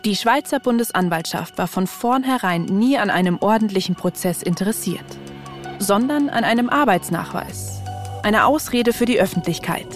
[0.04, 5.04] Die Schweizer Bundesanwaltschaft war von vornherein nie an einem ordentlichen Prozess interessiert
[5.78, 7.82] sondern an einem Arbeitsnachweis.
[8.22, 9.86] Eine Ausrede für die Öffentlichkeit.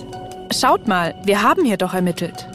[0.52, 2.48] Schaut mal, wir haben hier doch ermittelt.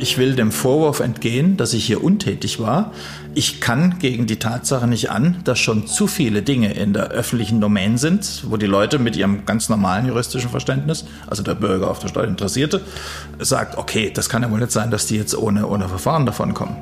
[0.00, 2.92] Ich will dem Vorwurf entgehen, dass ich hier untätig war.
[3.34, 7.60] Ich kann gegen die Tatsache nicht an, dass schon zu viele Dinge in der öffentlichen
[7.60, 11.98] Domain sind, wo die Leute mit ihrem ganz normalen juristischen Verständnis, also der Bürger auf
[11.98, 12.80] der Steuer Interessierte,
[13.40, 16.54] sagt, okay, das kann ja wohl nicht sein, dass die jetzt ohne, ohne Verfahren davon
[16.54, 16.76] kommen.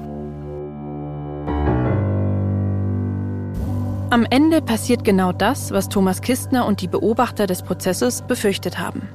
[4.11, 9.09] Am Ende passiert genau das, was Thomas Kistner und die Beobachter des Prozesses befürchtet haben.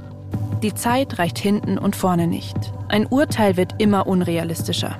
[0.62, 2.56] Die Zeit reicht hinten und vorne nicht.
[2.88, 5.00] Ein Urteil wird immer unrealistischer.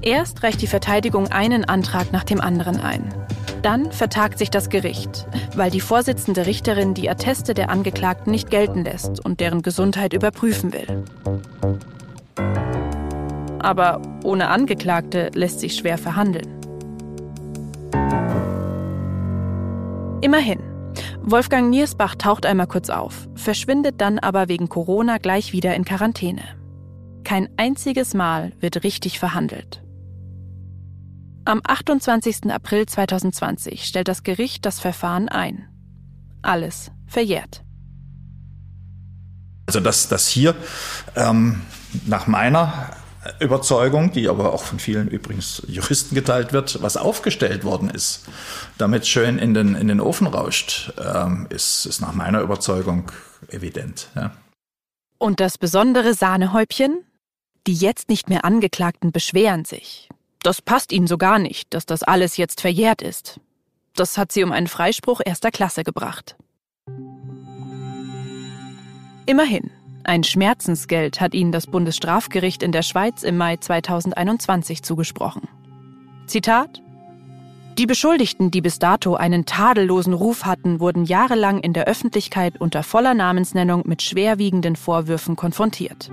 [0.00, 3.12] Erst reicht die Verteidigung einen Antrag nach dem anderen ein.
[3.60, 8.84] Dann vertagt sich das Gericht, weil die Vorsitzende Richterin die Atteste der Angeklagten nicht gelten
[8.84, 11.04] lässt und deren Gesundheit überprüfen will.
[13.58, 16.48] Aber ohne Angeklagte lässt sich schwer verhandeln.
[20.22, 20.77] Immerhin.
[21.22, 26.42] Wolfgang Niersbach taucht einmal kurz auf, verschwindet dann aber wegen Corona gleich wieder in Quarantäne.
[27.24, 29.82] Kein einziges Mal wird richtig verhandelt.
[31.44, 32.50] Am 28.
[32.50, 35.68] April 2020 stellt das Gericht das Verfahren ein.
[36.42, 37.64] Alles verjährt.
[39.66, 40.54] Also dass das hier
[41.16, 41.62] ähm,
[42.06, 42.90] nach meiner
[43.40, 48.24] Überzeugung, die aber auch von vielen übrigens Juristen geteilt wird, was aufgestellt worden ist,
[48.78, 53.10] damit schön in den, in den Ofen rauscht, ähm, ist, ist nach meiner Überzeugung
[53.48, 54.08] evident.
[54.14, 54.32] Ja.
[55.18, 57.04] Und das besondere Sahnehäubchen?
[57.66, 60.08] Die jetzt nicht mehr Angeklagten beschweren sich.
[60.42, 63.40] Das passt ihnen so gar nicht, dass das alles jetzt verjährt ist.
[63.94, 66.36] Das hat sie um einen Freispruch erster Klasse gebracht.
[69.26, 69.70] Immerhin,
[70.04, 75.48] ein Schmerzensgeld hat ihnen das Bundesstrafgericht in der Schweiz im Mai 2021 zugesprochen.
[76.26, 76.82] Zitat
[77.76, 82.82] Die Beschuldigten, die bis dato einen tadellosen Ruf hatten, wurden jahrelang in der Öffentlichkeit unter
[82.82, 86.10] voller Namensnennung mit schwerwiegenden Vorwürfen konfrontiert.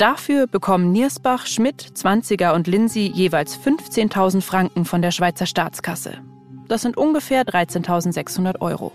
[0.00, 6.18] Dafür bekommen Niersbach, Schmidt, Zwanziger und Lindsay jeweils 15.000 Franken von der Schweizer Staatskasse.
[6.68, 8.92] Das sind ungefähr 13.600 Euro.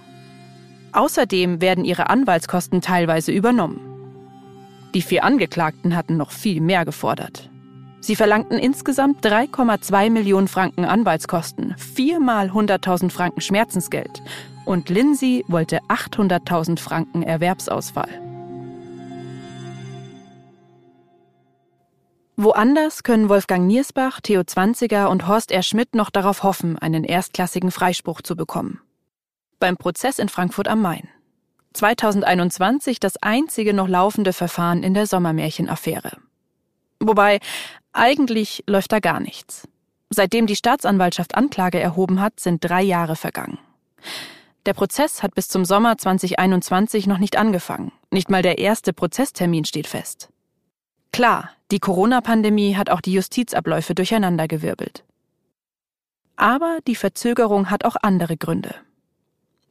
[0.95, 3.81] Außerdem werden ihre Anwaltskosten teilweise übernommen.
[4.93, 7.49] Die vier Angeklagten hatten noch viel mehr gefordert.
[7.99, 14.23] Sie verlangten insgesamt 3,2 Millionen Franken Anwaltskosten, viermal 100.000 Franken Schmerzensgeld
[14.63, 18.21] und Lindsay wollte 800.000 Franken Erwerbsausfall.
[22.37, 25.61] Woanders können Wolfgang Niersbach, Theo Zwanziger und Horst R.
[25.63, 28.79] Schmidt noch darauf hoffen, einen erstklassigen Freispruch zu bekommen.
[29.59, 31.07] Beim Prozess in Frankfurt am Main.
[31.73, 36.17] 2021 das einzige noch laufende Verfahren in der Sommermärchenaffäre.
[36.99, 37.39] Wobei,
[37.93, 39.67] eigentlich läuft da gar nichts.
[40.09, 43.59] Seitdem die Staatsanwaltschaft Anklage erhoben hat, sind drei Jahre vergangen.
[44.65, 47.91] Der Prozess hat bis zum Sommer 2021 noch nicht angefangen.
[48.11, 50.29] Nicht mal der erste Prozesstermin steht fest.
[51.11, 55.03] Klar, die Corona-Pandemie hat auch die Justizabläufe durcheinandergewirbelt.
[56.35, 58.75] Aber die Verzögerung hat auch andere Gründe.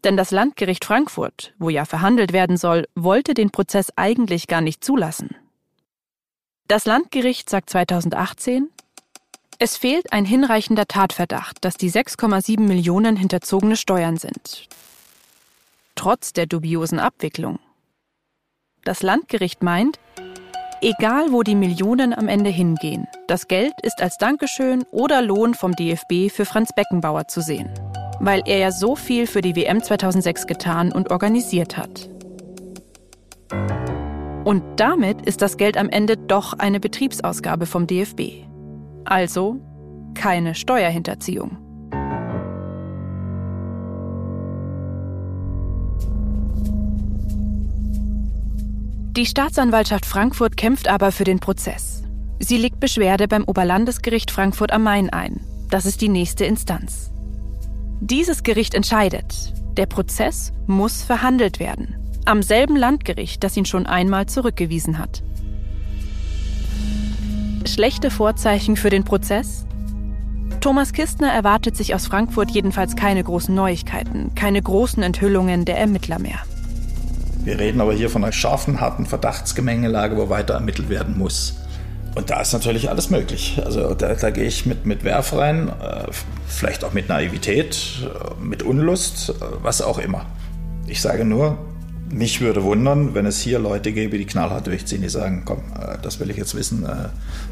[0.05, 4.84] Denn das Landgericht Frankfurt, wo ja verhandelt werden soll, wollte den Prozess eigentlich gar nicht
[4.84, 5.34] zulassen.
[6.68, 8.68] Das Landgericht sagt 2018,
[9.59, 14.68] es fehlt ein hinreichender Tatverdacht, dass die 6,7 Millionen hinterzogene Steuern sind.
[15.94, 17.59] Trotz der dubiosen Abwicklung.
[18.84, 19.98] Das Landgericht meint,
[20.80, 25.74] Egal, wo die Millionen am Ende hingehen, das Geld ist als Dankeschön oder Lohn vom
[25.74, 27.72] DFB für Franz Beckenbauer zu sehen,
[28.20, 32.08] weil er ja so viel für die WM 2006 getan und organisiert hat.
[34.44, 38.44] Und damit ist das Geld am Ende doch eine Betriebsausgabe vom DFB.
[39.04, 39.60] Also
[40.14, 41.58] keine Steuerhinterziehung.
[49.16, 52.02] Die Staatsanwaltschaft Frankfurt kämpft aber für den Prozess.
[52.40, 55.40] Sie legt Beschwerde beim Oberlandesgericht Frankfurt am Main ein.
[55.70, 57.12] Das ist die nächste Instanz.
[58.11, 61.94] Dieses Gericht entscheidet, der Prozess muss verhandelt werden.
[62.26, 65.22] Am selben Landgericht, das ihn schon einmal zurückgewiesen hat.
[67.64, 69.64] Schlechte Vorzeichen für den Prozess?
[70.61, 76.18] Thomas Kistner erwartet sich aus Frankfurt jedenfalls keine großen Neuigkeiten, keine großen Enthüllungen der Ermittler
[76.18, 76.40] mehr.
[77.42, 81.63] Wir reden aber hier von einer scharfen, harten Verdachtsgemengelage, wo weiter ermittelt werden muss.
[82.14, 83.60] Und da ist natürlich alles möglich.
[83.64, 86.06] Also da, da gehe ich mit, mit Werf rein, äh,
[86.46, 90.26] vielleicht auch mit Naivität, äh, mit Unlust, äh, was auch immer.
[90.86, 91.58] Ich sage nur,
[92.10, 95.62] mich würde wundern, wenn es hier Leute gäbe, die knallhart durchziehen, die sagen, komm,
[96.02, 96.86] das will ich jetzt wissen,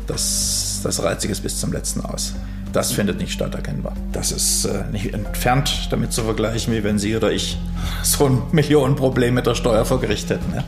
[0.06, 2.34] das, das reizt sich jetzt bis zum letzten aus.
[2.72, 3.94] Das findet nicht statt, erkennbar.
[4.12, 7.58] Das ist nicht entfernt damit zu vergleichen, wie wenn Sie oder ich
[8.02, 10.54] so ein Millionenproblem mit der Steuer vor Gericht hätten.
[10.54, 10.62] Ja?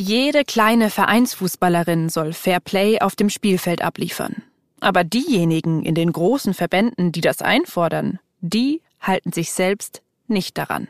[0.00, 4.42] Jede kleine Vereinsfußballerin soll Fair Play auf dem Spielfeld abliefern.
[4.80, 10.88] Aber diejenigen in den großen Verbänden, die das einfordern, die halten sich selbst nicht daran.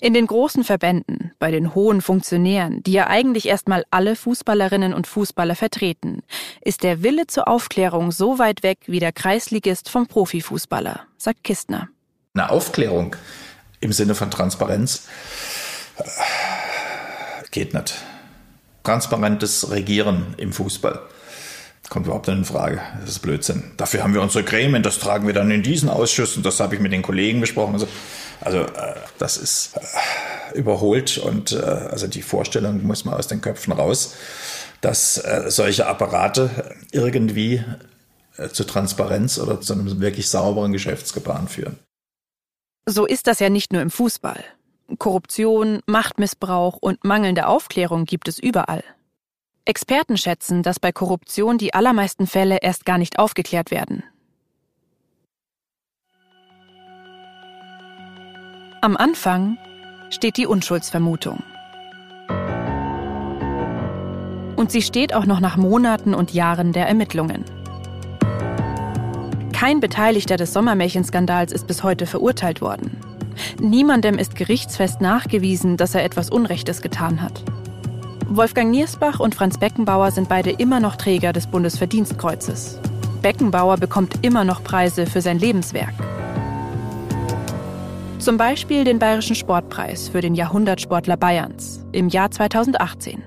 [0.00, 5.08] In den großen Verbänden, bei den hohen Funktionären, die ja eigentlich erstmal alle Fußballerinnen und
[5.08, 6.22] Fußballer vertreten,
[6.60, 11.88] ist der Wille zur Aufklärung so weit weg wie der Kreisligist vom Profifußballer, sagt Kistner.
[12.34, 13.16] Eine Aufklärung
[13.80, 15.08] im Sinne von Transparenz
[17.54, 17.94] geht nicht.
[18.82, 21.00] Transparentes Regieren im Fußball
[21.88, 22.80] kommt überhaupt nicht in Frage.
[23.00, 23.72] Das ist Blödsinn.
[23.76, 26.80] Dafür haben wir unsere Gremien, das tragen wir dann in diesen Ausschüssen, das habe ich
[26.80, 27.74] mit den Kollegen besprochen.
[27.74, 27.86] Also
[28.40, 28.66] also
[29.18, 34.14] das ist äh, überholt und äh, also die Vorstellung muss mal aus den Köpfen raus,
[34.80, 35.14] dass
[35.46, 37.64] solche Apparate irgendwie
[38.52, 41.78] zu Transparenz oder zu einem wirklich sauberen Geschäftsgebaren führen.
[42.84, 44.44] So ist das ja nicht nur im Fußball.
[44.98, 48.84] Korruption, Machtmissbrauch und mangelnde Aufklärung gibt es überall.
[49.64, 54.04] Experten schätzen, dass bei Korruption die allermeisten Fälle erst gar nicht aufgeklärt werden.
[58.82, 59.56] Am Anfang
[60.10, 61.42] steht die Unschuldsvermutung.
[64.56, 67.44] Und sie steht auch noch nach Monaten und Jahren der Ermittlungen.
[69.54, 73.00] Kein Beteiligter des Sommermärchenskandals ist bis heute verurteilt worden.
[73.60, 77.42] Niemandem ist gerichtsfest nachgewiesen, dass er etwas Unrechtes getan hat.
[78.28, 82.80] Wolfgang Niersbach und Franz Beckenbauer sind beide immer noch Träger des Bundesverdienstkreuzes.
[83.22, 85.94] Beckenbauer bekommt immer noch Preise für sein Lebenswerk.
[88.18, 93.22] Zum Beispiel den Bayerischen Sportpreis für den Jahrhundertsportler Bayerns im Jahr 2018.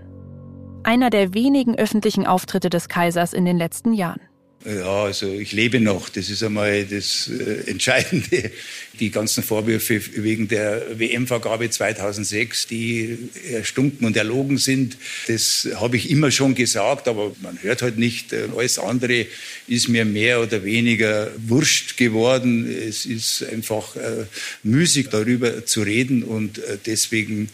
[0.83, 4.21] Einer der wenigen öffentlichen Auftritte des Kaisers in den letzten Jahren.
[4.67, 6.09] Ja, also ich lebe noch.
[6.09, 8.51] Das ist einmal das äh, Entscheidende.
[8.99, 14.97] Die ganzen Vorwürfe wegen der WM-Vergabe 2006, die erstunken und erlogen sind,
[15.27, 18.33] das habe ich immer schon gesagt, aber man hört halt nicht.
[18.33, 19.27] Alles andere
[19.67, 22.67] ist mir mehr oder weniger wurscht geworden.
[22.67, 24.25] Es ist einfach äh,
[24.63, 27.49] müßig, darüber zu reden und äh, deswegen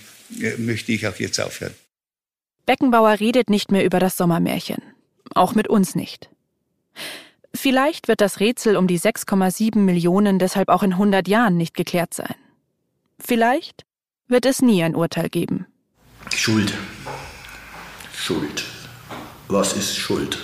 [0.57, 1.73] möchte ich auch jetzt aufhören.
[2.65, 4.81] Beckenbauer redet nicht mehr über das Sommermärchen.
[5.35, 6.29] Auch mit uns nicht.
[7.53, 12.13] Vielleicht wird das Rätsel um die 6,7 Millionen deshalb auch in 100 Jahren nicht geklärt
[12.13, 12.35] sein.
[13.19, 13.85] Vielleicht
[14.27, 15.67] wird es nie ein Urteil geben.
[16.33, 16.73] Schuld.
[18.13, 18.63] Schuld.
[19.47, 20.39] Was ist Schuld?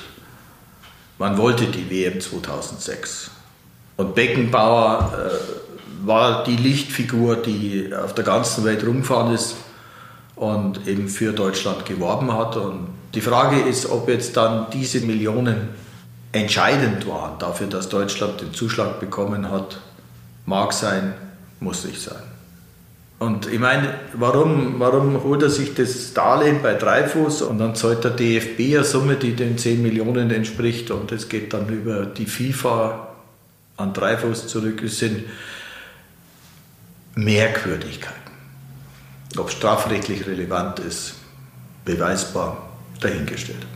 [1.17, 3.31] Man wollte die WM 2006.
[3.97, 9.55] Und Beckenbauer äh, war die Lichtfigur, die auf der ganzen Welt rumgefahren ist
[10.35, 12.55] und eben für Deutschland geworben hat.
[12.55, 15.69] Und die Frage ist, ob jetzt dann diese Millionen
[16.31, 19.79] entscheidend waren dafür, dass Deutschland den Zuschlag bekommen hat,
[20.45, 21.13] mag sein,
[21.59, 22.23] muss nicht sein.
[23.19, 28.05] Und ich meine, warum, warum holt er sich das Darlehen bei Dreifuß und dann zahlt
[28.05, 32.25] der DFB eine Summe, die den 10 Millionen entspricht und es geht dann über die
[32.25, 33.09] FIFA
[33.75, 34.81] an Dreifuß zurück.
[34.83, 35.25] Es sind
[37.15, 38.15] Merkwürdigkeiten.
[39.37, 41.15] Ob strafrechtlich relevant ist,
[41.83, 42.69] beweisbar,
[43.01, 43.67] dahingestellt.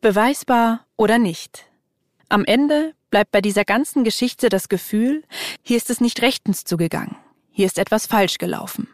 [0.00, 1.66] Beweisbar oder nicht.
[2.30, 5.24] Am Ende bleibt bei dieser ganzen Geschichte das Gefühl,
[5.62, 7.16] hier ist es nicht rechtens zugegangen,
[7.50, 8.88] hier ist etwas falsch gelaufen.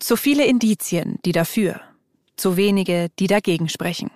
[0.00, 1.80] Zu viele Indizien, die dafür,
[2.34, 4.10] zu wenige, die dagegen sprechen.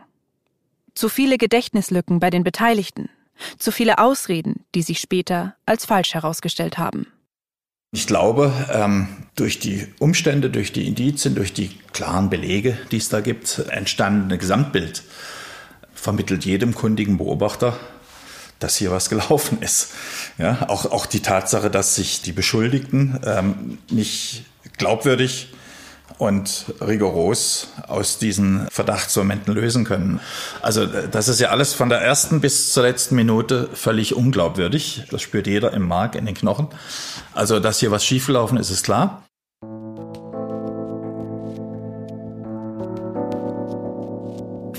[0.95, 3.09] Zu viele Gedächtnislücken bei den Beteiligten,
[3.59, 7.07] zu viele Ausreden, die sich später als falsch herausgestellt haben.
[7.93, 13.09] Ich glaube, ähm, durch die Umstände, durch die Indizien, durch die klaren Belege, die es
[13.09, 15.05] da gibt, entstand ein Gesamtbild
[16.01, 17.77] vermittelt jedem kundigen Beobachter,
[18.59, 19.93] dass hier was gelaufen ist.
[20.39, 24.45] Ja, auch, auch die Tatsache, dass sich die Beschuldigten ähm, nicht
[24.79, 25.49] glaubwürdig
[26.19, 30.21] und rigoros aus diesen Verdachtsmomenten lösen können.
[30.61, 35.05] Also das ist ja alles von der ersten bis zur letzten Minute völlig unglaubwürdig.
[35.11, 36.69] Das spürt jeder im Mark, in den Knochen.
[37.33, 39.25] Also dass hier was schiefgelaufen ist, ist klar.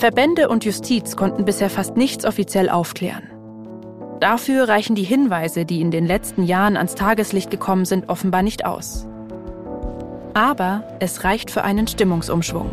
[0.01, 3.29] Verbände und Justiz konnten bisher fast nichts offiziell aufklären.
[4.19, 8.65] Dafür reichen die Hinweise, die in den letzten Jahren ans Tageslicht gekommen sind, offenbar nicht
[8.65, 9.05] aus.
[10.33, 12.71] Aber es reicht für einen Stimmungsumschwung.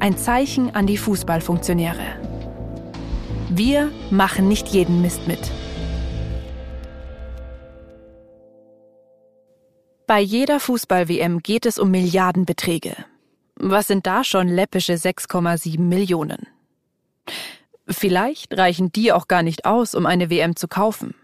[0.00, 2.06] Ein Zeichen an die Fußballfunktionäre.
[3.50, 5.50] Wir machen nicht jeden Mist mit.
[10.06, 12.96] Bei jeder Fußball-WM geht es um Milliardenbeträge.
[13.56, 16.46] Was sind da schon läppische 6,7 Millionen?
[17.86, 21.14] Vielleicht reichen die auch gar nicht aus, um eine WM zu kaufen.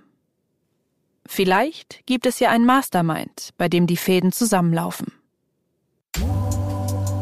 [1.27, 5.13] Vielleicht gibt es ja ein Mastermind, bei dem die Fäden zusammenlaufen.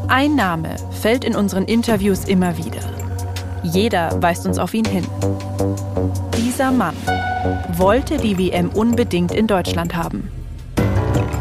[0.09, 2.81] Ein Name fällt in unseren Interviews immer wieder.
[3.63, 5.07] Jeder weist uns auf ihn hin.
[6.37, 6.97] Dieser Mann
[7.77, 10.31] wollte die WM unbedingt in Deutschland haben.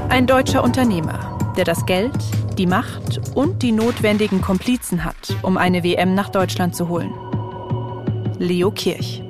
[0.10, 2.14] Ein deutscher Unternehmer, der das Geld,
[2.58, 7.12] die Macht und die notwendigen Komplizen hat, um eine WM nach Deutschland zu holen.
[8.38, 9.24] Leo Kirch.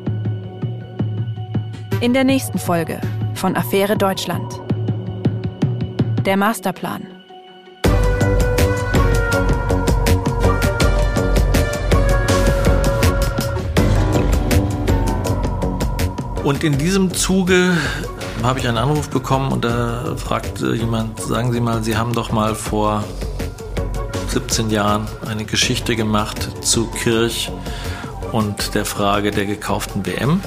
[2.02, 3.00] In der nächsten Folge
[3.34, 4.62] von Affäre Deutschland.
[6.26, 7.08] Der Masterplan.
[16.44, 17.78] Und in diesem Zuge
[18.44, 22.32] habe ich einen Anruf bekommen und da fragte jemand, sagen Sie mal, Sie haben doch
[22.32, 23.04] mal vor
[24.30, 27.52] 17 Jahren eine Geschichte gemacht zu Kirch
[28.32, 30.42] und der Frage der gekauften WM.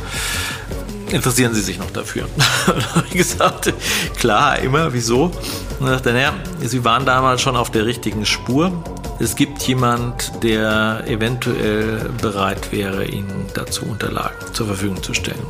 [1.11, 2.29] Interessieren Sie sich noch dafür?
[2.67, 3.73] da habe ich gesagt,
[4.17, 5.33] klar, immer, wieso?
[5.81, 6.33] Und er dachte, naja,
[6.63, 8.73] Sie waren damals schon auf der richtigen Spur.
[9.19, 15.43] Es gibt jemand, der eventuell bereit wäre, Ihnen dazu Unterlagen zur Verfügung zu stellen.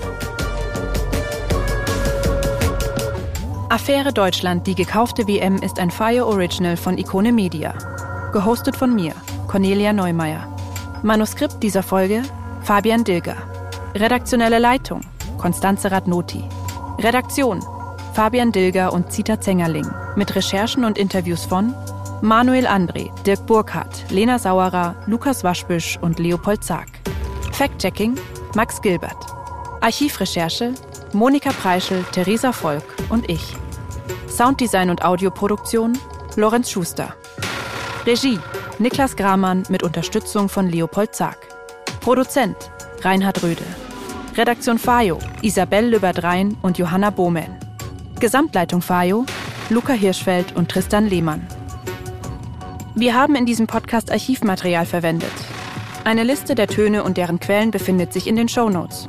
[3.70, 7.72] Affäre Deutschland, die gekaufte WM ist ein Fire Original von Ikone Media.
[8.32, 9.12] Gehostet von mir,
[9.46, 10.48] Cornelia Neumeier.
[11.04, 12.22] Manuskript dieser Folge
[12.62, 13.36] Fabian Dilger.
[13.94, 15.02] Redaktionelle Leitung
[15.38, 16.42] Konstanze Radnoti.
[16.98, 17.62] Redaktion
[18.12, 19.86] Fabian Dilger und Zita Zengerling.
[20.16, 21.72] Mit Recherchen und Interviews von
[22.22, 26.88] Manuel André, Dirk Burkhardt, Lena Sauerer, Lukas Waschbüsch und Leopold Zag.
[27.52, 28.18] Fact-Checking
[28.56, 29.26] Max Gilbert.
[29.80, 30.74] Archivrecherche
[31.12, 33.54] Monika Preischel, Theresa Volk und ich.
[34.28, 35.98] Sounddesign und Audioproduktion
[36.36, 37.14] Lorenz Schuster.
[38.06, 38.38] Regie
[38.78, 41.36] Niklas Gramann mit Unterstützung von Leopold Zag.
[42.00, 42.56] Produzent
[43.02, 43.64] Reinhard Röde.
[44.36, 47.48] Redaktion Fayo, Isabelle Löberdrein und Johanna Bohmel.
[48.20, 49.26] Gesamtleitung Fayo,
[49.68, 51.46] Luca Hirschfeld und Tristan Lehmann.
[52.94, 55.32] Wir haben in diesem Podcast Archivmaterial verwendet.
[56.04, 59.06] Eine Liste der Töne und deren Quellen befindet sich in den Show Notes.